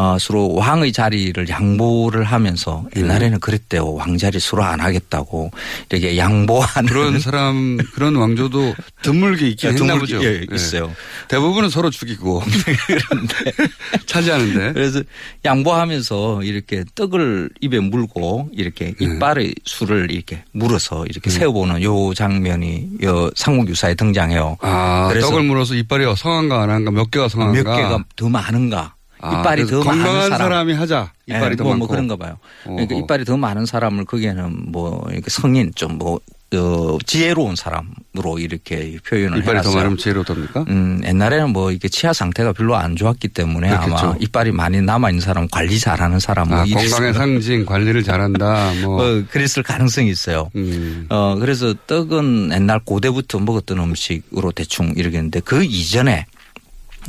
어 0.00 0.16
서로 0.16 0.54
왕의 0.54 0.92
자리를 0.92 1.48
양보를 1.48 2.22
하면서 2.22 2.86
예. 2.94 3.00
옛날에는 3.00 3.40
그랬대요. 3.40 3.94
왕자리 3.94 4.38
서로 4.38 4.62
안 4.62 4.78
하겠다고 4.78 5.50
이렇게 5.90 6.16
양보하는 6.16 6.88
그런 6.88 7.18
사람 7.18 7.78
그런 7.94 8.14
왕조도 8.14 8.76
드물게 9.02 9.48
있긴 9.48 9.70
예, 9.70 9.74
했나 9.74 9.94
드물게, 9.94 10.16
보죠. 10.16 10.24
예, 10.24 10.46
있어요. 10.52 10.94
대부분은 11.26 11.68
서로 11.68 11.90
죽이고 11.90 12.44
차지하는데. 14.06 14.72
그래서 14.72 15.02
양보하면서 15.44 16.44
이렇게 16.44 16.84
떡을 16.94 17.50
입에 17.60 17.80
물고 17.80 18.50
이렇게 18.52 18.94
이빨의 19.00 19.52
술을 19.64 20.12
이렇게 20.12 20.44
물어서 20.52 21.06
이렇게 21.06 21.28
세워보는 21.28 21.82
요 21.82 22.14
장면이 22.14 22.88
요 23.02 23.32
삼국유사에 23.34 23.94
등장해요. 23.96 24.58
아, 24.60 25.08
그래서 25.08 25.28
떡을 25.28 25.42
물어서 25.42 25.74
이빨이 25.74 26.04
성한가 26.16 26.62
안 26.62 26.70
한가 26.70 26.92
몇 26.92 27.10
개가 27.10 27.26
성한가 27.26 27.52
몇 27.52 27.76
개가 27.76 28.04
더 28.14 28.28
많은가. 28.28 28.97
아, 29.20 29.40
이빨이 29.40 29.64
그래서 29.64 29.82
더 29.82 29.90
많은 29.90 30.22
사람. 30.22 30.38
사람이 30.38 30.72
하자. 30.74 31.12
이빨이 31.26 31.52
예, 31.52 31.56
더 31.56 31.64
뭐, 31.64 31.72
많고. 31.72 31.86
뭐 31.86 31.88
그런가 31.88 32.16
봐요. 32.16 32.38
그러니까 32.64 32.94
어허. 32.94 33.04
이빨이 33.04 33.24
더 33.24 33.36
많은 33.36 33.66
사람을 33.66 34.04
거기에는 34.04 34.72
뭐 34.72 35.04
이렇게 35.10 35.30
성인 35.30 35.72
좀뭐 35.74 36.20
어, 36.54 36.96
지혜로운 37.04 37.56
사람으로 37.56 38.38
이렇게 38.38 38.96
표현을 39.06 39.38
이빨이 39.38 39.44
더 39.44 39.50
해놨어요. 39.50 39.74
많으면 39.76 39.98
지혜롭답니까? 39.98 40.64
음, 40.68 41.02
옛날에는 41.04 41.50
뭐 41.50 41.72
이게 41.72 41.88
치아 41.88 42.14
상태가 42.14 42.54
별로 42.54 42.74
안 42.74 42.96
좋았기 42.96 43.28
때문에 43.28 43.68
아마 43.68 43.84
그렇겠죠. 43.84 44.16
이빨이 44.20 44.52
많이 44.52 44.80
남아 44.80 45.10
있는 45.10 45.20
사람 45.20 45.46
관리 45.50 45.78
잘하는 45.78 46.20
사람 46.20 46.48
뭐 46.48 46.60
아, 46.60 46.64
이랬을 46.64 46.88
건강의 46.88 47.14
상징 47.14 47.66
관리를 47.66 48.02
잘한다. 48.02 48.72
뭐 48.82 49.02
어, 49.02 49.24
그랬을 49.30 49.62
가능성이 49.62 50.08
있어요. 50.10 50.50
음. 50.56 51.06
어, 51.10 51.36
그래서 51.38 51.74
떡은 51.86 52.50
옛날 52.52 52.80
고대부터 52.82 53.40
먹었던 53.40 53.78
음식으로 53.78 54.52
대충 54.52 54.94
이러겠는데 54.96 55.40
그 55.40 55.64
이전에 55.64 56.24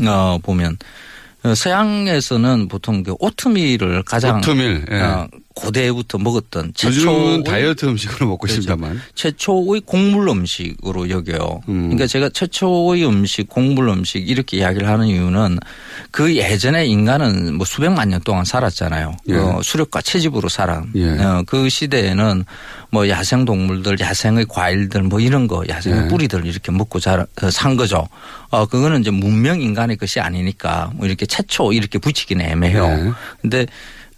어, 0.06 0.38
보면 0.44 0.74
어, 0.74 0.78
서양에서는 1.56 2.68
보통 2.68 3.04
그 3.04 3.16
오트밀을 3.20 4.04
가장 4.04 4.38
오트밀, 4.38 4.86
예. 4.92 4.96
어, 5.00 5.28
고대부터 5.60 6.18
먹었던 6.18 6.74
최초의 6.74 7.44
다이어트 7.44 7.86
음식으로 7.86 8.28
먹고 8.28 8.40
그렇죠. 8.40 8.60
있습니다만. 8.60 9.02
최초의 9.16 9.82
곡물 9.86 10.30
음식으로 10.30 11.10
여겨요. 11.10 11.62
음. 11.68 11.82
그러니까 11.84 12.08
제가 12.08 12.30
최초의 12.30 13.06
음식, 13.06 13.50
곡물 13.50 13.90
음식 13.90 14.28
이렇게 14.30 14.58
이야기를 14.58 14.88
하는 14.88 15.08
이유는 15.08 15.60
그 16.12 16.36
예전에 16.36 16.86
인간은 16.86 17.56
뭐 17.56 17.66
수백만 17.66 18.10
년 18.10 18.22
동안 18.22 18.46
살았잖아요. 18.46 19.18
예. 19.30 19.36
어, 19.36 19.60
수렵과 19.62 20.02
채집으로 20.02 20.50
살아. 20.50 20.84
예. 20.96 21.10
어, 21.20 21.44
그 21.46 21.70
시대에는 21.70 22.46
뭐 22.92 23.08
야생 23.10 23.46
동물들, 23.46 24.00
야생의 24.00 24.46
과일들 24.50 25.04
뭐 25.04 25.20
이런 25.20 25.48
거, 25.48 25.64
야생의 25.68 26.04
예. 26.04 26.08
뿌리들 26.08 26.46
이렇게 26.46 26.72
먹고 26.72 27.00
자, 27.00 27.26
어, 27.42 27.52
산 27.52 27.76
거죠. 27.76 28.08
어, 28.50 28.66
그거는 28.66 29.02
이제 29.02 29.12
문명 29.12 29.62
인간의 29.62 29.98
것이 29.98 30.20
아니니까 30.20 30.92
뭐 30.96 31.06
이렇게 31.06 31.26
최초 31.26 31.74
이렇게 31.74 32.00
붙이기는 32.00 32.44
애매해요. 32.44 32.86
예. 32.86 33.12
근데 33.42 33.62
어, 33.62 33.66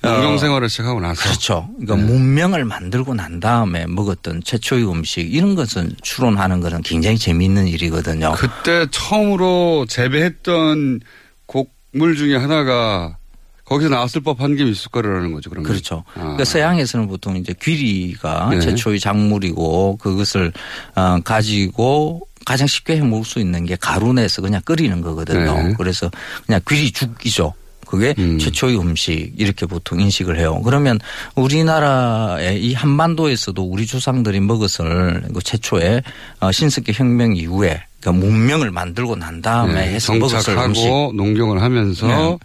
농경 0.01 0.37
생활을 0.37 0.69
시작하고 0.69 0.99
나서 0.99 1.21
그렇죠. 1.21 1.69
그러니까 1.79 1.95
네. 1.95 2.03
문명을 2.03 2.65
만들고 2.65 3.13
난 3.13 3.39
다음에 3.39 3.85
먹었던 3.87 4.41
최초의 4.43 4.89
음식 4.89 5.33
이런 5.33 5.55
것은 5.55 5.93
추론하는 6.01 6.59
것은 6.59 6.81
굉장히 6.81 7.17
재미있는 7.17 7.67
일이거든요. 7.67 8.33
그때 8.35 8.87
처음으로 8.89 9.85
재배했던 9.87 11.01
곡물 11.45 12.15
중에 12.15 12.35
하나가 12.35 13.17
거기서 13.65 13.89
나왔을 13.89 14.21
법한 14.21 14.57
게 14.57 14.65
미숫가루라는 14.65 15.31
거죠. 15.31 15.49
그런 15.49 15.63
그렇죠. 15.63 16.03
아. 16.15 16.19
그러니까 16.19 16.43
서양에서는 16.43 17.07
보통 17.07 17.37
이제 17.37 17.53
귀리가 17.61 18.49
네. 18.49 18.59
최초의 18.59 18.99
작물이고 18.99 19.97
그것을 19.97 20.51
어, 20.95 21.19
가지고 21.23 22.27
가장 22.45 22.67
쉽게 22.67 22.97
해 22.97 23.01
먹을 23.01 23.23
수 23.23 23.39
있는 23.39 23.65
게 23.65 23.77
가루 23.77 24.11
내서 24.13 24.41
그냥 24.41 24.61
끓이는 24.65 25.01
거거든요. 25.01 25.53
네. 25.67 25.73
그래서 25.77 26.09
그냥 26.45 26.59
귀리죽이죠. 26.67 27.53
그게 27.91 28.15
음. 28.17 28.39
최초의 28.39 28.79
음식 28.79 29.33
이렇게 29.37 29.65
보통 29.65 29.99
인식을 29.99 30.39
해요. 30.39 30.61
그러면 30.63 30.97
우리나라의 31.35 32.63
이 32.63 32.73
한반도에서도 32.73 33.61
우리 33.61 33.85
조상들이 33.85 34.39
먹었을 34.39 35.23
그 35.33 35.41
최초의 35.43 36.01
어, 36.39 36.51
신석기 36.53 36.93
혁명 36.93 37.35
이후에 37.35 37.83
그러니까 37.99 38.25
문명을 38.25 38.71
만들고 38.71 39.17
난 39.17 39.41
다음에 39.41 39.73
네, 39.73 39.93
해서 39.95 40.13
먹었을 40.13 40.57
음식. 40.57 40.87
농경을 40.87 41.61
하면서 41.61 42.07
네. 42.07 42.37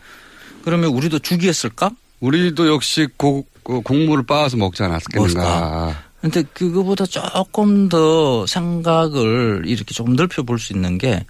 그러면 0.65 0.91
우리도 0.91 1.21
죽이었을까? 1.21 1.91
우리도 2.19 2.69
역시 2.69 3.07
곡, 3.17 3.49
그 3.63 3.81
곡물을 3.83 4.25
빻아서 4.25 4.57
먹지 4.57 4.83
않았겠는가. 4.83 5.95
근데 6.21 6.43
그거보다 6.55 7.07
조금 7.07 7.89
더 7.89 8.45
생각을 8.49 9.63
이렇게 9.67 9.95
좀 9.95 10.17
넓혀 10.17 10.43
볼 10.43 10.59
수 10.59 10.73
있는 10.73 10.99
게 10.99 11.25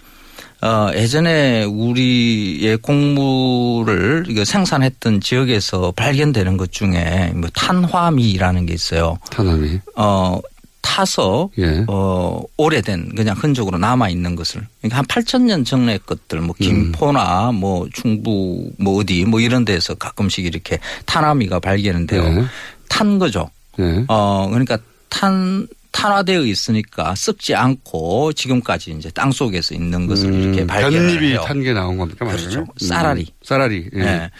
어, 0.62 0.90
예전에 0.94 1.64
우리의 1.64 2.78
곡물을 2.78 4.44
생산했던 4.44 5.20
지역에서 5.20 5.92
발견되는 5.94 6.56
것 6.56 6.72
중에 6.72 7.32
뭐 7.34 7.48
탄화미라는 7.54 8.66
게 8.66 8.74
있어요. 8.74 9.18
탄화미. 9.30 9.80
어, 9.96 10.40
타서 10.86 11.50
예. 11.58 11.84
어, 11.88 12.40
오래된 12.56 13.16
그냥 13.16 13.36
흔적으로 13.36 13.76
남아 13.76 14.08
있는 14.08 14.36
것을 14.36 14.64
그러니까 14.80 14.98
한 14.98 15.04
8천 15.04 15.42
년 15.42 15.64
전의 15.64 16.00
것들 16.06 16.40
뭐 16.40 16.54
김포나 16.56 17.50
뭐 17.52 17.88
충북 17.92 18.72
뭐 18.78 19.00
어디 19.00 19.24
뭐 19.24 19.40
이런 19.40 19.64
데서 19.64 19.94
가끔씩 19.94 20.46
이렇게 20.46 20.78
탄화미가 21.04 21.58
발견은 21.58 22.06
돼요. 22.06 22.22
네. 22.22 22.44
탄 22.88 23.18
거죠. 23.18 23.50
네. 23.76 24.04
어, 24.08 24.46
그러니까 24.48 24.78
탄, 25.08 25.66
탄화되어 25.96 26.42
있으니까 26.44 27.14
썩지 27.14 27.54
않고 27.54 28.34
지금까지 28.34 28.94
이제 28.98 29.10
땅 29.10 29.32
속에서 29.32 29.74
있는 29.74 30.06
것을 30.06 30.32
이렇게 30.34 30.66
발견을 30.66 30.98
음, 30.98 31.06
변잎이. 31.14 31.34
탄 31.46 31.62
게 31.62 31.72
나온 31.72 31.96
겁니까? 31.96 32.24
말하자면? 32.26 32.50
그렇죠. 32.52 32.70
음. 32.70 32.86
쌀알이. 32.86 33.26
쌀알이. 33.42 33.90
예. 33.96 34.00
예. 34.00 34.30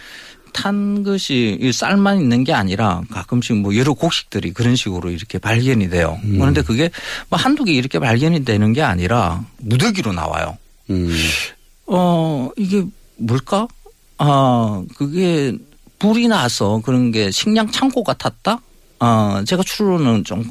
탄 0.53 1.03
것이 1.03 1.59
이 1.61 1.73
쌀만 1.73 2.19
있는 2.21 2.45
게 2.45 2.53
아니라 2.53 3.03
가끔씩 3.11 3.57
뭐 3.57 3.75
여러 3.77 3.95
곡식들이 3.95 4.53
그런 4.53 4.77
식으로 4.77 5.11
이렇게 5.11 5.39
발견이 5.39 5.89
돼요. 5.91 6.19
음. 6.25 6.39
그런데 6.39 6.61
그게 6.63 6.91
뭐 7.31 7.39
한두 7.39 7.65
개 7.65 7.73
이렇게 7.73 7.99
발견이 7.99 8.45
되는 8.45 8.73
게 8.75 8.83
아니라 8.83 9.43
무더기로 9.59 10.13
나와요. 10.13 10.57
음. 10.91 11.11
어, 11.87 12.51
이게 12.57 12.85
뭘까? 13.17 13.67
아, 14.19 14.83
그게 14.97 15.57
불이 15.99 16.29
나서 16.29 16.81
그런 16.85 17.13
게 17.13 17.31
식량 17.31 17.71
창고 17.71 18.03
같았다? 18.05 18.61
아, 18.99 19.43
제가 19.47 19.63
추론은 19.63 20.25
좀 20.25 20.43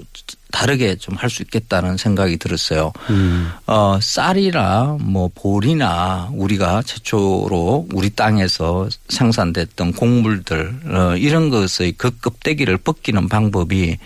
다르게 0.56 0.96
좀 0.96 1.16
할 1.20 1.30
수 1.30 1.44
있겠다는 1.44 1.98
생각이 1.98 2.38
들었어요. 2.38 2.94
음. 3.10 3.52
어, 3.68 4.00
쌀이나 4.02 4.96
뭐 5.02 5.30
보리나 5.36 6.30
우리가 6.34 6.82
최초로 6.84 7.88
우리 7.94 8.10
땅에서 8.10 8.88
생산됐던 9.10 9.92
곡물들 9.94 10.80
어, 10.86 11.16
이런 11.18 11.50
것의 11.50 11.94
그 11.98 12.18
껍데기를 12.20 12.78
벗기는 12.78 13.28
방법이 13.28 13.98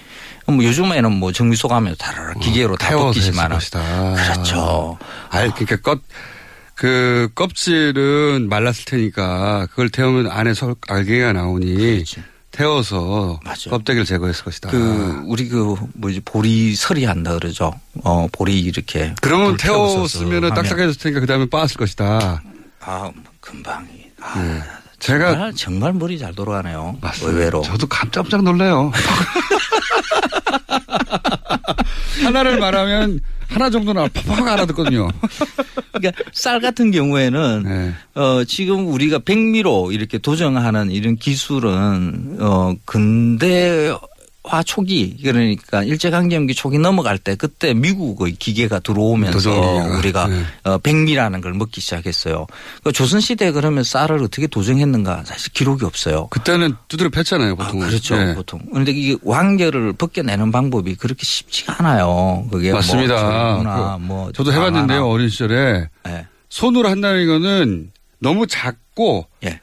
뭐 0.47 0.63
요즘에는 0.63 1.11
뭐 1.11 1.31
정미소 1.31 1.67
가면 1.67 1.95
다르르 1.99 2.33
기계로 2.39 2.75
다 2.77 2.95
어, 2.97 3.05
벗기지만. 3.05 3.51
그렇죠. 4.15 4.97
알 5.29 5.51
그러니까 5.51 5.75
껍, 5.77 6.01
그 6.73 7.29
껍질은 7.35 8.47
말랐을 8.49 8.85
테니까 8.85 9.67
그걸 9.69 9.89
태우면 9.89 10.31
안에 10.31 10.53
서 10.55 10.75
알갱이가 10.87 11.33
나오니 11.33 12.03
태워서 12.59 13.39
껍데기를 13.69 14.03
제거했을 14.05 14.43
것이다. 14.43 14.69
그 14.69 15.23
우리 15.27 15.47
그 15.47 15.77
뭐지 15.93 16.19
보리 16.25 16.75
설이 16.75 17.05
한다 17.05 17.31
그러죠. 17.33 17.71
어 18.03 18.27
보리 18.33 18.59
이렇게 18.59 19.15
그러면 19.21 19.55
태웠으면. 19.55 20.49
딱딱해졌을 20.53 20.99
테니까 20.99 21.21
그 21.21 21.25
다음에 21.25 21.45
빻을 21.45 21.77
것이다. 21.77 22.43
아 22.81 23.11
금방이. 23.39 23.87
아, 24.19 24.41
네. 24.41 24.61
제가 24.99 25.31
정말, 25.31 25.53
정말 25.55 25.93
머리 25.93 26.19
잘 26.19 26.35
돌아가네요. 26.35 26.97
의외로. 27.21 27.61
저도 27.61 27.87
깜짝깜짝 27.87 28.43
놀래요. 28.43 28.91
하나를 32.21 32.59
말하면 32.59 33.21
하나 33.49 33.69
정도는 33.69 34.09
팍팍 34.09 34.47
알아듣거든요. 34.47 35.07
그러니까 35.91 36.23
쌀 36.31 36.59
같은 36.59 36.91
경우에는 36.91 37.63
네. 37.63 37.93
어 38.13 38.43
지금 38.43 38.87
우리가 38.87 39.19
백미로 39.19 39.91
이렇게 39.91 40.19
도정하는 40.19 40.91
이런 40.91 41.15
기술은 41.15 42.37
어 42.39 42.75
근대 42.85 43.91
화 44.49 44.63
초기 44.63 45.15
그러니까 45.21 45.83
일제 45.83 46.09
강점기 46.09 46.55
초기 46.55 46.79
넘어갈 46.79 47.19
때 47.19 47.35
그때 47.35 47.75
미국의 47.75 48.33
기계가 48.33 48.79
들어오면서. 48.79 49.51
우리가 49.99 50.27
네. 50.27 50.43
어 50.63 50.77
백미라는 50.79 51.41
걸 51.41 51.53
먹기 51.53 51.81
시작했어요. 51.81 52.47
그 52.83 52.91
조선 52.91 53.19
시대 53.19 53.51
그러면 53.51 53.83
쌀을 53.83 54.23
어떻게 54.23 54.47
도정했는가 54.47 55.23
사실 55.25 55.53
기록이 55.53 55.85
없어요. 55.85 56.27
그때는 56.31 56.73
두드려 56.87 57.09
팼잖아요, 57.09 57.55
보통. 57.55 57.79
그렇죠, 57.79 58.17
네. 58.17 58.33
보통. 58.33 58.61
그런데 58.71 58.91
이게 58.91 59.17
왕결을 59.23 59.93
벗겨내는 59.93 60.51
방법이 60.51 60.95
그렇게 60.95 61.23
쉽지가 61.23 61.75
않아요. 61.79 62.47
그게 62.51 62.73
맞습니다. 62.73 63.21
뭐 63.21 63.31
철구나 63.31 63.97
그뭐 63.97 64.31
저도 64.31 64.51
해봤는데요. 64.51 65.07
어린 65.07 65.29
시절에. 65.29 65.89
네. 66.05 66.27
손으로 66.49 66.89
한다는 66.89 67.27
거는 67.27 67.91
너무 68.17 68.47
작고 68.47 69.27
예. 69.45 69.59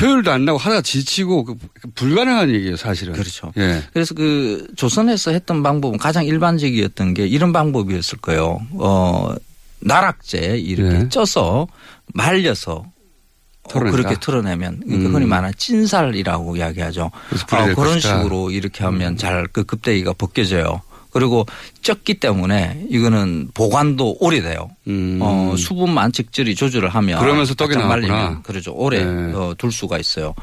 효율도 0.00 0.32
안 0.32 0.44
나고 0.44 0.58
하다가 0.58 0.82
지치고 0.82 1.44
그 1.44 1.54
불가능한 1.94 2.50
얘기예요, 2.50 2.76
사실은. 2.76 3.12
그렇죠. 3.12 3.52
예. 3.58 3.82
그래서 3.92 4.14
그 4.14 4.66
조선에서 4.76 5.30
했던 5.30 5.62
방법은 5.62 5.98
가장 5.98 6.24
일반적이었던 6.24 7.14
게 7.14 7.26
이런 7.26 7.52
방법이었을 7.52 8.18
거예요. 8.18 8.60
어, 8.72 9.34
나락제 9.80 10.58
이렇게 10.58 10.96
예. 11.04 11.08
쪄서 11.08 11.68
말려서 12.12 12.84
어, 13.64 13.68
털어낸다. 13.70 13.96
그렇게 13.96 14.20
털어내면 14.20 14.80
그러니까 14.84 15.08
음. 15.10 15.14
흔히 15.14 15.26
말하는 15.26 15.52
찐살이라고 15.56 16.56
이야기하죠. 16.56 17.04
어, 17.04 17.64
될 17.64 17.74
그런 17.74 17.94
것이다. 17.94 18.18
식으로 18.18 18.50
이렇게 18.50 18.82
하면 18.84 19.16
잘 19.16 19.46
그 19.52 19.64
급대기가 19.64 20.14
벗겨져요. 20.14 20.82
그리고 21.14 21.46
쪘기 21.80 22.20
때문에 22.20 22.86
이거는 22.90 23.48
보관도 23.54 24.16
오래돼요. 24.20 24.68
어, 25.20 25.54
수분만 25.56 26.12
적절히 26.12 26.54
조절을 26.54 26.88
하면 26.90 27.18
음. 27.18 27.20
그러면서 27.22 27.54
떡이. 27.54 27.76
말리면 27.78 28.42
그렇죠. 28.42 28.72
오래 28.74 29.02
네. 29.04 29.32
어, 29.32 29.54
둘 29.56 29.72
수가 29.72 29.98
있어요. 29.98 30.34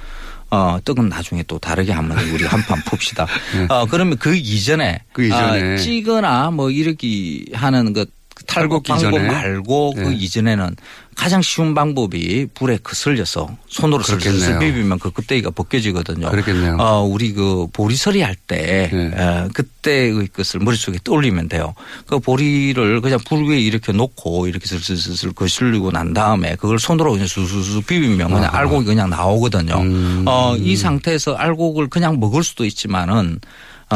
어, 0.49 0.77
떡은 0.83 1.09
나중에 1.09 1.43
또 1.43 1.59
다르게 1.59 1.91
한번 1.91 2.17
우리 2.29 2.43
한 2.45 2.61
판 2.63 2.79
풉시다. 2.83 3.27
어, 3.69 3.85
그러면 3.85 4.17
그 4.17 4.35
이전에, 4.35 4.83
네. 4.93 4.99
그 5.13 5.25
이전에. 5.25 5.73
아, 5.73 5.77
찌거나 5.77 6.51
뭐 6.51 6.71
이렇게 6.71 7.45
하는 7.53 7.93
그 7.93 8.05
탈곡 8.47 8.83
방법 8.83 9.13
이전에. 9.13 9.27
말고 9.27 9.93
그 9.95 10.01
네. 10.01 10.15
이전에는 10.15 10.75
가장 11.15 11.41
쉬운 11.41 11.75
방법이 11.75 12.47
불에 12.53 12.79
거슬려서 12.81 13.49
손으로 13.67 14.01
슬슬. 14.01 14.57
비비면 14.59 14.97
그 14.97 15.11
껍데기가 15.11 15.51
벗겨지거든요. 15.51 16.29
그렇겠네요. 16.29 16.77
어, 16.79 17.03
우리 17.03 17.33
그 17.33 17.67
보리설이 17.73 18.21
할때 18.21 18.89
네. 18.91 19.11
에, 19.13 19.47
그때의 19.53 20.27
것을 20.29 20.61
머릿속에 20.61 20.97
떠올리면 21.03 21.49
돼요. 21.49 21.75
그 22.07 22.19
보리를 22.19 23.01
그냥 23.01 23.19
불 23.27 23.47
위에 23.47 23.59
이렇게 23.59 23.91
놓고 23.91 24.47
이렇게 24.47 24.65
슬슬슬슬 24.65 25.33
거슬리고 25.33 25.91
난 25.91 26.13
다음에 26.13 26.55
그걸 26.55 26.79
손으로 26.79 27.11
그냥 27.11 27.27
수수수 27.27 27.81
비비면 27.83 28.29
그냥 28.29 28.45
아하. 28.45 28.59
알곡이 28.59 28.85
그냥 28.85 29.09
나오거든요. 29.09 29.75
음. 29.81 30.23
어, 30.25 30.55
이 30.57 30.75
상태에서 30.75 31.35
알곡을 31.35 31.89
그냥 31.89 32.19
먹을 32.19 32.43
수도 32.43 32.65
있지만은 32.65 33.39
어, 33.39 33.39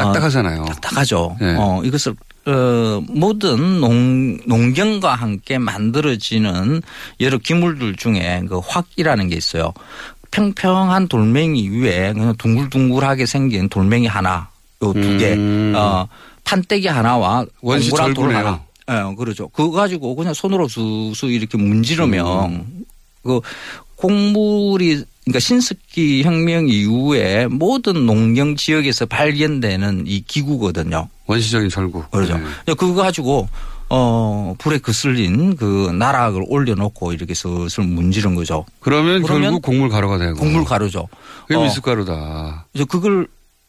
딱딱하잖아요. 0.04 0.66
딱딱하죠. 0.66 1.38
네. 1.40 1.56
어, 1.58 1.82
이것을 1.84 2.16
어, 2.48 3.02
모든 3.08 3.80
농, 3.82 4.38
농경과 4.46 5.16
함께 5.16 5.58
만들어지는 5.58 6.82
여러 7.20 7.38
기물들 7.40 7.96
중에 7.96 8.44
그 8.48 8.60
확이라는 8.60 9.30
게 9.30 9.36
있어요. 9.36 9.74
평평한 10.32 11.08
돌멩이 11.08 11.70
위에 11.70 12.14
그냥 12.14 12.36
둥글둥글하게 12.38 13.26
생긴 13.26 13.70
돌멩이 13.70 14.06
하나, 14.08 14.50
요 14.84 14.94
두 14.94 15.18
개, 15.18 15.34
음. 15.34 15.74
어, 15.76 16.08
판때기 16.44 16.88
하나와 16.88 17.46
원시 17.62 17.90
절구네요. 17.90 18.38
하나. 18.38 18.60
예, 18.92 19.16
그렇죠. 19.16 19.48
그거 19.48 19.72
가지고 19.72 20.16
그냥 20.16 20.34
손으로 20.36 20.68
수수 20.68 21.28
이렇게 21.28 21.58
문지르면 21.58 22.52
음. 22.52 22.86
그 23.24 23.40
곡물이 23.96 25.04
그러니까 25.26 25.40
신석기 25.40 26.24
혁명 26.24 26.70
이후에 26.70 27.48
모든 27.48 28.06
농경 28.06 28.56
지역에서 28.56 29.08
발견되는 29.08 30.04
이 30.06 30.22
기구거든요. 30.22 31.10
원시적인 31.26 31.70
절구. 31.70 32.04
그렇죠. 32.12 32.38
네. 32.68 32.74
그거 32.76 32.94
가지고 32.94 33.50
어 33.90 34.56
불에 34.60 34.78
거슬린 34.78 35.56
그 35.56 35.92
나락을 35.98 36.44
올려놓고 36.48 37.14
이렇게 37.14 37.34
슬슬 37.34 37.84
문지른 37.84 38.36
거죠. 38.36 38.66
그러면, 38.80 39.24
그러면 39.24 39.44
결국 39.44 39.62
곡물 39.64 39.90
가루가 39.90 40.20
되고. 40.20 40.36
곡물 40.36 40.64
가루죠. 40.64 41.08
그게 41.48 41.56
어. 41.56 41.64
미숫가루다. 41.64 42.68
이제 42.76 42.86
그걸 42.86 43.28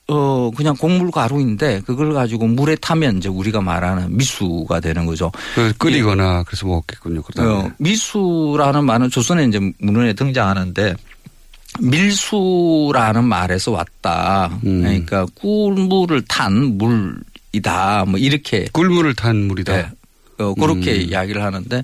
어 0.09 0.51
그냥 0.55 0.77
곡물 0.77 1.11
가루인데 1.11 1.81
그걸 1.87 2.13
가지고 2.13 2.47
물에 2.47 2.77
타면 2.77 3.17
이제 3.17 3.31
우리가 3.31 3.63
말하는 3.63 4.15
미수가 4.15 4.81
되는 4.81 5.07
거죠. 5.07 5.33
그래서 5.55 5.75
끓이거나 5.79 6.43
그래서 6.45 6.67
먹겠군요. 6.67 7.23
그다음에. 7.23 7.51
어, 7.51 7.71
미수라는 7.79 8.85
말은 8.85 9.09
조선에 9.09 9.45
이제 9.47 9.59
문헌에 9.79 10.13
등장하는데 10.13 10.95
밀수라는 11.81 13.25
말에서 13.25 13.73
왔다. 13.73 14.59
음. 14.65 14.83
그러니까 14.83 15.27
꿀물을 15.35 16.23
탄 16.29 16.77
물이다. 16.79 18.05
뭐 18.09 18.19
이렇게 18.19 18.67
꿀물을 18.73 19.15
탄 19.15 19.37
물이다. 19.37 19.77
네. 19.77 19.87
어, 20.39 20.53
그렇게 20.53 20.93
음. 20.97 21.01
이야기를 21.09 21.43
하는데 21.43 21.83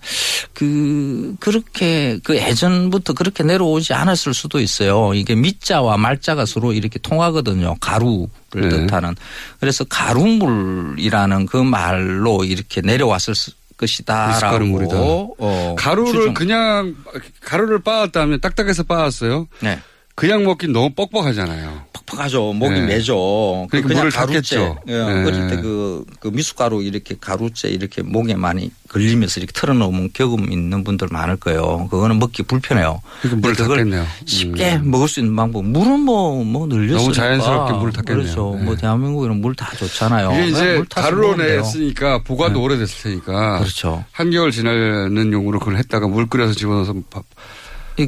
그 0.52 1.34
그렇게 1.40 2.18
그 2.22 2.36
예전부터 2.36 3.14
그렇게 3.14 3.42
내려오지 3.42 3.94
않았을 3.94 4.34
수도 4.34 4.60
있어요. 4.60 5.14
이게 5.14 5.34
밑자와 5.34 5.96
말자가 5.96 6.44
서로 6.44 6.74
이렇게 6.74 6.98
통하거든요. 6.98 7.76
가루를 7.80 8.28
네. 8.54 8.68
뜻하는. 8.68 9.14
그래서 9.58 9.84
가루물이라는 9.84 11.46
그 11.46 11.56
말로 11.56 12.44
이렇게 12.44 12.82
내려왔을 12.82 13.34
수- 13.34 13.52
것이다라고. 13.82 15.36
어, 15.38 15.74
가루를 15.78 16.12
추정. 16.12 16.34
그냥 16.34 16.94
가루를 17.40 17.80
빻았다면 17.80 18.40
딱딱해서 18.40 18.84
빻았어요. 18.84 19.48
네. 19.60 19.78
그냥 20.14 20.44
먹긴 20.44 20.72
너무 20.72 20.90
뻑뻑하잖아요. 20.94 21.82
퍽퍽하죠. 21.92 22.52
목이 22.52 22.74
네. 22.80 22.86
매죠. 22.86 23.66
그러니까 23.70 23.88
그냥 23.88 24.04
물을 24.04 24.10
가루째. 24.10 24.74
예, 24.88 24.92
네. 24.92 25.24
어릴 25.24 25.48
때 25.48 25.56
그, 25.56 26.04
그 26.20 26.28
미숫가루 26.28 26.82
이렇게 26.82 27.16
가루째 27.18 27.68
이렇게 27.68 28.02
목에 28.02 28.34
많이 28.34 28.70
걸리면서 28.90 29.40
이렇게 29.40 29.52
털어놓으면 29.58 30.10
경험 30.12 30.52
있는 30.52 30.84
분들 30.84 31.08
많을 31.10 31.36
거예요. 31.36 31.88
그거는 31.90 32.18
먹기 32.18 32.42
불편해요. 32.42 33.00
그러니까 33.22 33.40
물을 33.40 33.56
탔겠네요. 33.56 34.06
쉽게 34.26 34.74
음. 34.76 34.90
먹을 34.90 35.08
수 35.08 35.20
있는 35.20 35.34
방법. 35.34 35.64
물은 35.64 36.00
뭐, 36.00 36.44
뭐 36.44 36.66
늘렸으니까. 36.66 37.00
너무 37.00 37.12
자연스럽게 37.14 37.72
물을 37.78 37.92
탔겠네요. 37.94 38.22
그렇죠. 38.24 38.54
네. 38.58 38.64
뭐 38.64 38.76
대한민국에는 38.76 39.40
물 39.40 39.54
다 39.54 39.70
좋잖아요. 39.76 40.32
이게 40.32 40.46
이제 40.48 40.82
가루로. 40.90 41.36
냈으니까 41.36 42.22
보관도 42.24 42.58
네. 42.58 42.64
오래됐을 42.64 43.02
테니까. 43.02 43.60
그렇죠. 43.60 44.04
한겨울 44.12 44.50
지나는 44.50 45.32
용으로 45.32 45.58
그걸 45.58 45.76
했다가 45.76 46.06
물 46.08 46.26
끓여서 46.28 46.52
집어넣어서 46.52 46.94
밥, 47.10 47.24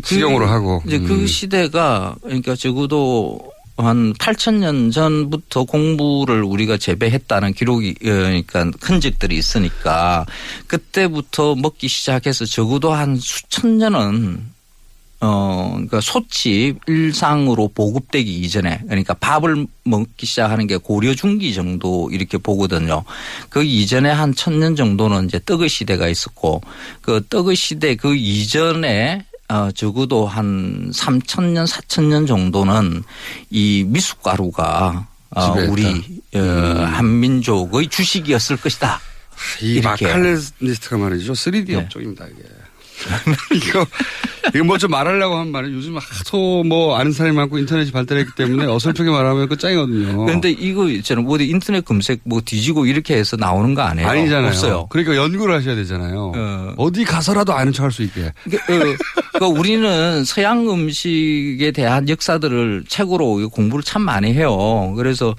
그 0.01 0.15
식용으로 0.15 0.47
하고. 0.47 0.83
이제 0.87 0.97
음. 0.99 1.07
그 1.07 1.27
시대가 1.27 2.15
그러니까 2.23 2.55
적어도 2.55 3.39
한 3.77 4.13
8천년 4.15 4.93
전부터 4.93 5.65
공부를 5.65 6.45
우리가 6.45 6.77
재배했다는 6.77 7.55
기록이 7.55 7.91
어, 7.91 7.95
그러니까 8.05 8.71
흔적들이 8.81 9.37
있으니까 9.37 10.27
그때부터 10.69 11.57
먹기 11.57 11.89
시작해서 11.89 12.45
적어도 12.45 12.93
한 12.93 13.17
수천 13.17 13.79
년은 13.79 14.55
어, 15.21 15.71
그러니까 15.73 16.01
소치 16.03 16.75
일상으로 16.87 17.69
보급되기 17.75 18.31
이전에 18.41 18.81
그러니까 18.87 19.15
밥을 19.15 19.67
먹기 19.85 20.27
시작하는 20.27 20.67
게 20.67 20.77
고려 20.77 21.15
중기 21.15 21.55
정도 21.55 22.11
이렇게 22.13 22.37
보거든요. 22.39 23.05
그 23.49 23.65
이전에 23.65 24.11
한 24.11 24.35
천 24.35 24.59
년 24.61 24.77
정도는 24.77 25.25
이제 25.27 25.41
떡의 25.45 25.69
시대가 25.69 26.09
있었고 26.09 26.61
그 27.01 27.25
떡의 27.29 27.57
시대 27.57 27.95
그 27.97 28.15
이전에 28.15 29.25
어, 29.55 29.71
적어도 29.71 30.27
한 30.27 30.91
3천년, 30.93 31.65
4천년 31.69 32.27
정도는 32.27 33.05
이 33.51 33.85
미숫가루가 33.87 35.07
어. 35.31 35.53
우리 35.69 35.87
어, 36.35 36.39
음. 36.39 36.85
한민족의 36.85 37.89
주식이었을 37.89 38.57
것이다. 38.57 39.01
이 39.63 39.75
이렇게. 39.75 40.07
마칼레니스트가 40.07 40.99
말이죠. 40.99 41.35
3D 41.35 41.69
네. 41.69 41.77
업종입니다, 41.77 42.27
이게. 42.27 42.43
이거, 43.55 43.87
이거 44.55 44.65
뭐 44.65 44.79
좀 44.79 44.91
말하려고 44.91 45.37
한 45.37 45.51
말은 45.51 45.73
요즘 45.73 45.97
하도 45.97 46.63
뭐 46.65 46.97
아는 46.97 47.13
사람이 47.13 47.37
많고 47.37 47.59
인터넷이 47.59 47.91
발달했기 47.93 48.33
때문에 48.37 48.67
어설프게 48.67 49.11
말하면 49.11 49.49
그 49.49 49.57
짱이거든요. 49.57 50.25
그런데 50.27 50.51
이거 50.51 50.89
있잖아요. 50.89 51.27
어디 51.29 51.47
인터넷 51.47 51.85
검색 51.85 52.21
뭐 52.25 52.41
뒤지고 52.45 52.87
이렇게 52.87 53.15
해서 53.17 53.37
나오는 53.37 53.75
거 53.75 53.83
아니에요? 53.83 54.09
아니잖아요. 54.09 54.49
없어요. 54.49 54.87
그러니까 54.91 55.17
연구를 55.17 55.55
하셔야 55.55 55.75
되잖아요. 55.75 56.33
어. 56.77 56.91
디 56.93 57.05
가서라도 57.05 57.53
아는 57.55 57.73
척 57.73 57.85
할 57.85 57.93
수 57.93 58.03
있게. 58.03 58.33
그러니까, 58.45 58.91
어, 58.91 58.97
그러니까 59.33 59.59
우리는 59.61 60.25
서양 60.25 60.69
음식에 60.69 61.71
대한 61.71 62.09
역사들을 62.09 62.85
책으로 62.89 63.49
공부를 63.51 63.83
참 63.85 64.03
많이 64.03 64.33
해요. 64.33 64.93
그래서 64.97 65.35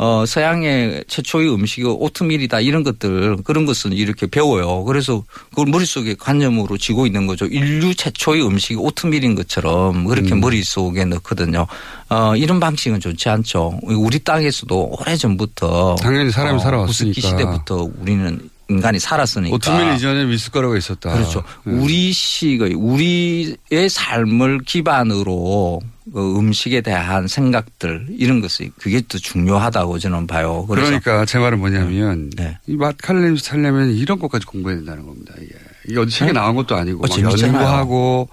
어, 0.00 0.24
서양의 0.24 1.04
최초의 1.08 1.52
음식이 1.52 1.84
오트밀이다 1.84 2.60
이런 2.60 2.84
것들 2.84 3.38
그런 3.42 3.66
것은 3.66 3.92
이렇게 3.92 4.28
배워요. 4.28 4.84
그래서 4.84 5.24
그걸 5.50 5.66
머릿속에 5.66 6.14
관념으로 6.14 6.78
쥐고 6.78 7.04
있는 7.04 7.26
거죠. 7.26 7.46
인류 7.46 7.92
최초의 7.94 8.46
음식이 8.46 8.76
오트밀인 8.76 9.34
것처럼 9.34 10.04
그렇게 10.04 10.34
음. 10.34 10.40
머릿속에 10.40 11.04
넣거든요. 11.04 11.66
어, 12.10 12.36
이런 12.36 12.60
방식은 12.60 13.00
좋지 13.00 13.28
않죠. 13.28 13.80
우리 13.82 14.20
땅에서도 14.20 14.98
오래전부터 15.00 15.96
당연히 16.00 16.30
사람이 16.30 16.60
살아왔으니까. 16.60 17.12
구석기 17.14 17.20
시대부터 17.20 17.90
우리는 18.00 18.48
인간이 18.70 19.00
살았으니까. 19.00 19.54
오트밀 19.56 19.94
이전에 19.94 20.26
미숫가루가 20.26 20.76
있었다. 20.78 21.12
그렇죠. 21.12 21.42
네. 21.64 21.72
우리식의 21.72 22.74
우리의 22.74 23.88
삶을 23.90 24.60
기반으로 24.64 25.80
그 26.12 26.38
음식에 26.38 26.80
대한 26.80 27.26
생각들 27.26 28.06
이런 28.10 28.40
것이 28.40 28.70
그게 28.78 29.00
또 29.08 29.18
중요하다고 29.18 29.98
저는 29.98 30.26
봐요. 30.26 30.66
네. 30.68 30.74
그러니까 30.74 31.24
제 31.24 31.38
말은 31.38 31.58
뭐냐면 31.58 32.30
이 32.66 32.76
마칼레니스 32.76 33.44
살려면 33.44 33.90
이런 33.90 34.18
것까지 34.18 34.46
공부해야 34.46 34.78
된다는 34.78 35.06
겁니다. 35.06 35.34
이게, 35.40 35.54
이게 35.88 35.98
어디 35.98 36.10
책에 36.10 36.32
네? 36.32 36.40
나온 36.40 36.56
것도 36.56 36.76
아니고 36.76 37.04
어. 37.04 37.20
연구하고 37.20 38.28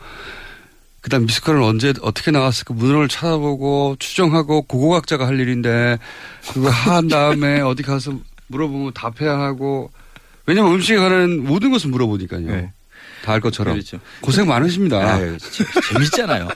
그다음 1.01 1.26
미숫가루는 1.26 1.67
언제 1.67 1.93
어떻게 2.01 2.32
나왔을까 2.32 2.73
문헌을 2.73 3.09
찾아보고 3.09 3.95
추정하고 3.99 4.63
고고학자가 4.63 5.28
할 5.28 5.39
일인데 5.39 5.99
그거 6.51 6.69
한 6.69 7.07
다음에 7.07 7.61
어디 7.61 7.84
가서 7.84 8.17
물어보면 8.47 8.93
답해야 8.93 9.38
하고 9.38 9.91
왜냐면 10.47 10.73
음식에 10.73 10.97
관한 10.97 11.43
모든 11.43 11.71
것을 11.71 11.89
물어보니까요. 11.89 12.71
다알 13.26 13.41
것처럼 13.41 13.73
그렇죠. 13.76 13.97
고생 14.21 14.47
많으십니다. 14.47 14.97
아유, 15.15 15.38
재- 15.39 15.63
재밌잖아요. 15.93 16.47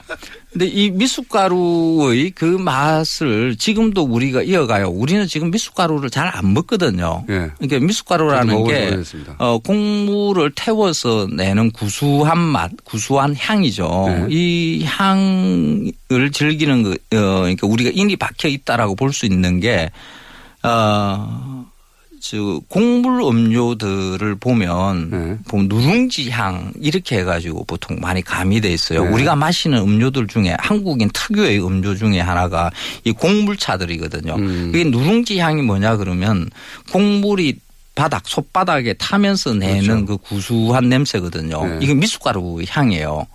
근데 0.52 0.66
이 0.66 0.90
미숫가루의 0.90 2.30
그 2.30 2.44
맛을 2.44 3.56
지금도 3.56 4.02
우리가 4.02 4.42
이어가요. 4.42 4.88
우리는 4.88 5.26
지금 5.26 5.50
미숫가루를 5.50 6.10
잘 6.10 6.30
안 6.32 6.52
먹거든요. 6.54 7.24
예. 7.28 7.50
그러니까 7.58 7.78
미숫가루라는 7.86 8.54
게. 8.64 8.90
어, 9.38 9.58
곡물을 9.58 10.52
태워서 10.54 11.26
내는 11.32 11.70
구수한 11.72 12.38
맛, 12.38 12.70
구수한 12.84 13.34
향이죠. 13.36 14.04
네. 14.08 14.26
이 14.30 14.84
향을 14.84 16.30
즐기는 16.32 16.82
그, 16.82 16.90
어, 17.16 17.40
그러니까 17.42 17.66
우리가 17.66 17.90
인이 17.92 18.16
박혀 18.16 18.48
있다라고 18.48 18.94
볼 18.96 19.12
수 19.12 19.26
있는 19.26 19.58
게, 19.60 19.90
어, 20.62 21.59
저 22.20 22.60
곡물 22.68 23.22
음료들을 23.22 24.34
보면 24.36 25.10
네. 25.10 25.38
보면 25.48 25.68
누룽지 25.68 26.30
향 26.30 26.72
이렇게 26.80 27.18
해가지고 27.18 27.64
보통 27.64 27.96
많이 27.98 28.22
가미돼 28.22 28.70
있어요. 28.70 29.04
네. 29.04 29.10
우리가 29.10 29.36
마시는 29.36 29.78
음료들 29.78 30.26
중에 30.26 30.54
한국인 30.58 31.08
특유의 31.12 31.64
음료 31.64 31.96
중에 31.96 32.20
하나가 32.20 32.70
이 33.04 33.12
곡물차들이거든요. 33.12 34.34
음. 34.34 34.70
그게 34.70 34.84
누룽지 34.84 35.38
향이 35.38 35.62
뭐냐 35.62 35.96
그러면 35.96 36.50
곡물이 36.92 37.58
바닥 37.94 38.28
솥바닥에 38.28 38.92
타면서 38.94 39.54
내는 39.54 40.04
그 40.04 40.18
구수한 40.18 40.90
냄새거든요. 40.90 41.66
네. 41.66 41.78
이건 41.82 42.00
미숫가루 42.00 42.62
향이에요. 42.68 43.26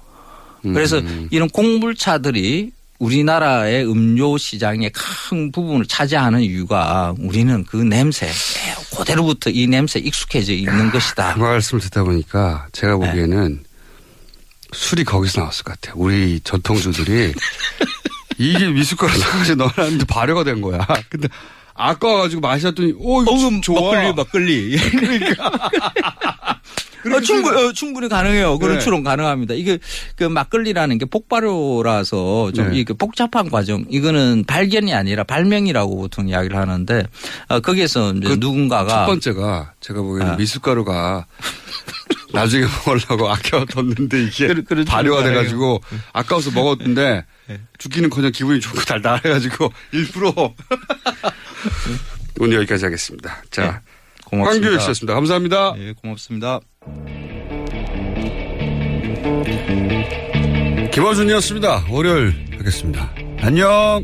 음. 0.65 0.73
그래서 0.73 1.01
이런 1.31 1.49
곡물차들이 1.49 2.71
우리나라의 2.99 3.85
음료 3.85 4.37
시장의 4.37 4.91
큰 4.91 5.51
부분을 5.51 5.85
차지하는 5.85 6.41
이유가 6.41 7.13
우리는 7.19 7.63
그 7.65 7.77
냄새 7.77 8.29
그대로부터 8.97 9.49
이 9.49 9.67
냄새 9.67 9.99
익숙해져 9.99 10.53
있는 10.53 10.91
것이다. 10.91 11.33
그 11.33 11.39
말씀을 11.39 11.81
듣다 11.81 12.03
보니까 12.03 12.67
제가 12.71 12.97
보기에는 12.97 13.63
술이 14.71 15.03
거기서 15.03 15.41
나왔을 15.41 15.63
것 15.63 15.79
같아요. 15.79 16.01
우리 16.01 16.39
전통주들이 16.41 17.33
이게 18.37 18.67
미숫가루 18.67 19.17
사가지고 19.17 19.63
넣어놨는데 19.63 20.05
발효가 20.05 20.43
된 20.43 20.61
거야. 20.61 20.85
근데 21.09 21.27
아까워가지고 21.73 22.41
마셨더니 22.41 22.93
오 22.97 23.21
이거 23.21 23.61
좋아. 23.61 23.81
막걸리 23.81 24.13
막걸리. 24.13 24.79
어, 27.13 27.21
충분히, 27.21 27.63
어, 27.63 27.71
충분히 27.71 28.09
가능해요. 28.09 28.57
그런 28.59 28.75
네. 28.75 28.83
추론 28.83 29.03
가능합니다. 29.03 29.53
이게 29.53 29.79
그 30.15 30.23
막걸리라는 30.23 30.97
게 30.97 31.05
폭발효라서 31.05 32.51
좀 32.53 32.71
네. 32.71 32.79
이게 32.79 32.93
복잡한 32.93 33.49
과정. 33.49 33.85
이거는 33.89 34.43
발견이 34.47 34.93
아니라 34.93 35.23
발명이라고 35.23 35.95
보통 35.95 36.29
이야기를 36.29 36.57
하는데 36.57 37.03
어, 37.49 37.59
거기에서 37.59 38.13
이제 38.13 38.35
누군가가 38.37 38.87
첫 38.87 39.05
번째가 39.07 39.73
제가 39.79 40.01
보기에는 40.01 40.33
아. 40.33 40.35
미숫가루가 40.35 41.25
나중에 42.33 42.65
먹으려고 42.65 43.29
아껴뒀는데 43.29 44.23
이게 44.23 44.53
그런 44.53 44.85
발효가 44.85 45.23
돼가지고 45.23 45.81
아까워서 46.11 46.51
먹었는데 46.51 47.23
죽기는커녕 47.77 48.31
기분이 48.31 48.59
좋고 48.59 48.81
달달해가지고 48.81 49.71
일부러 49.93 50.33
오늘 52.39 52.57
여기까지 52.57 52.85
하겠습니다. 52.85 53.43
자, 53.49 53.81
고맙습니다. 54.25 54.67
황교익 54.67 54.81
씨였습니다. 54.81 55.13
감사합니다. 55.13 55.73
네, 55.75 55.93
고맙습니다. 56.01 56.59
김어준이었습니다. 60.91 61.85
월요일 61.89 62.33
뵙겠습니다. 62.51 63.13
안녕. 63.41 64.01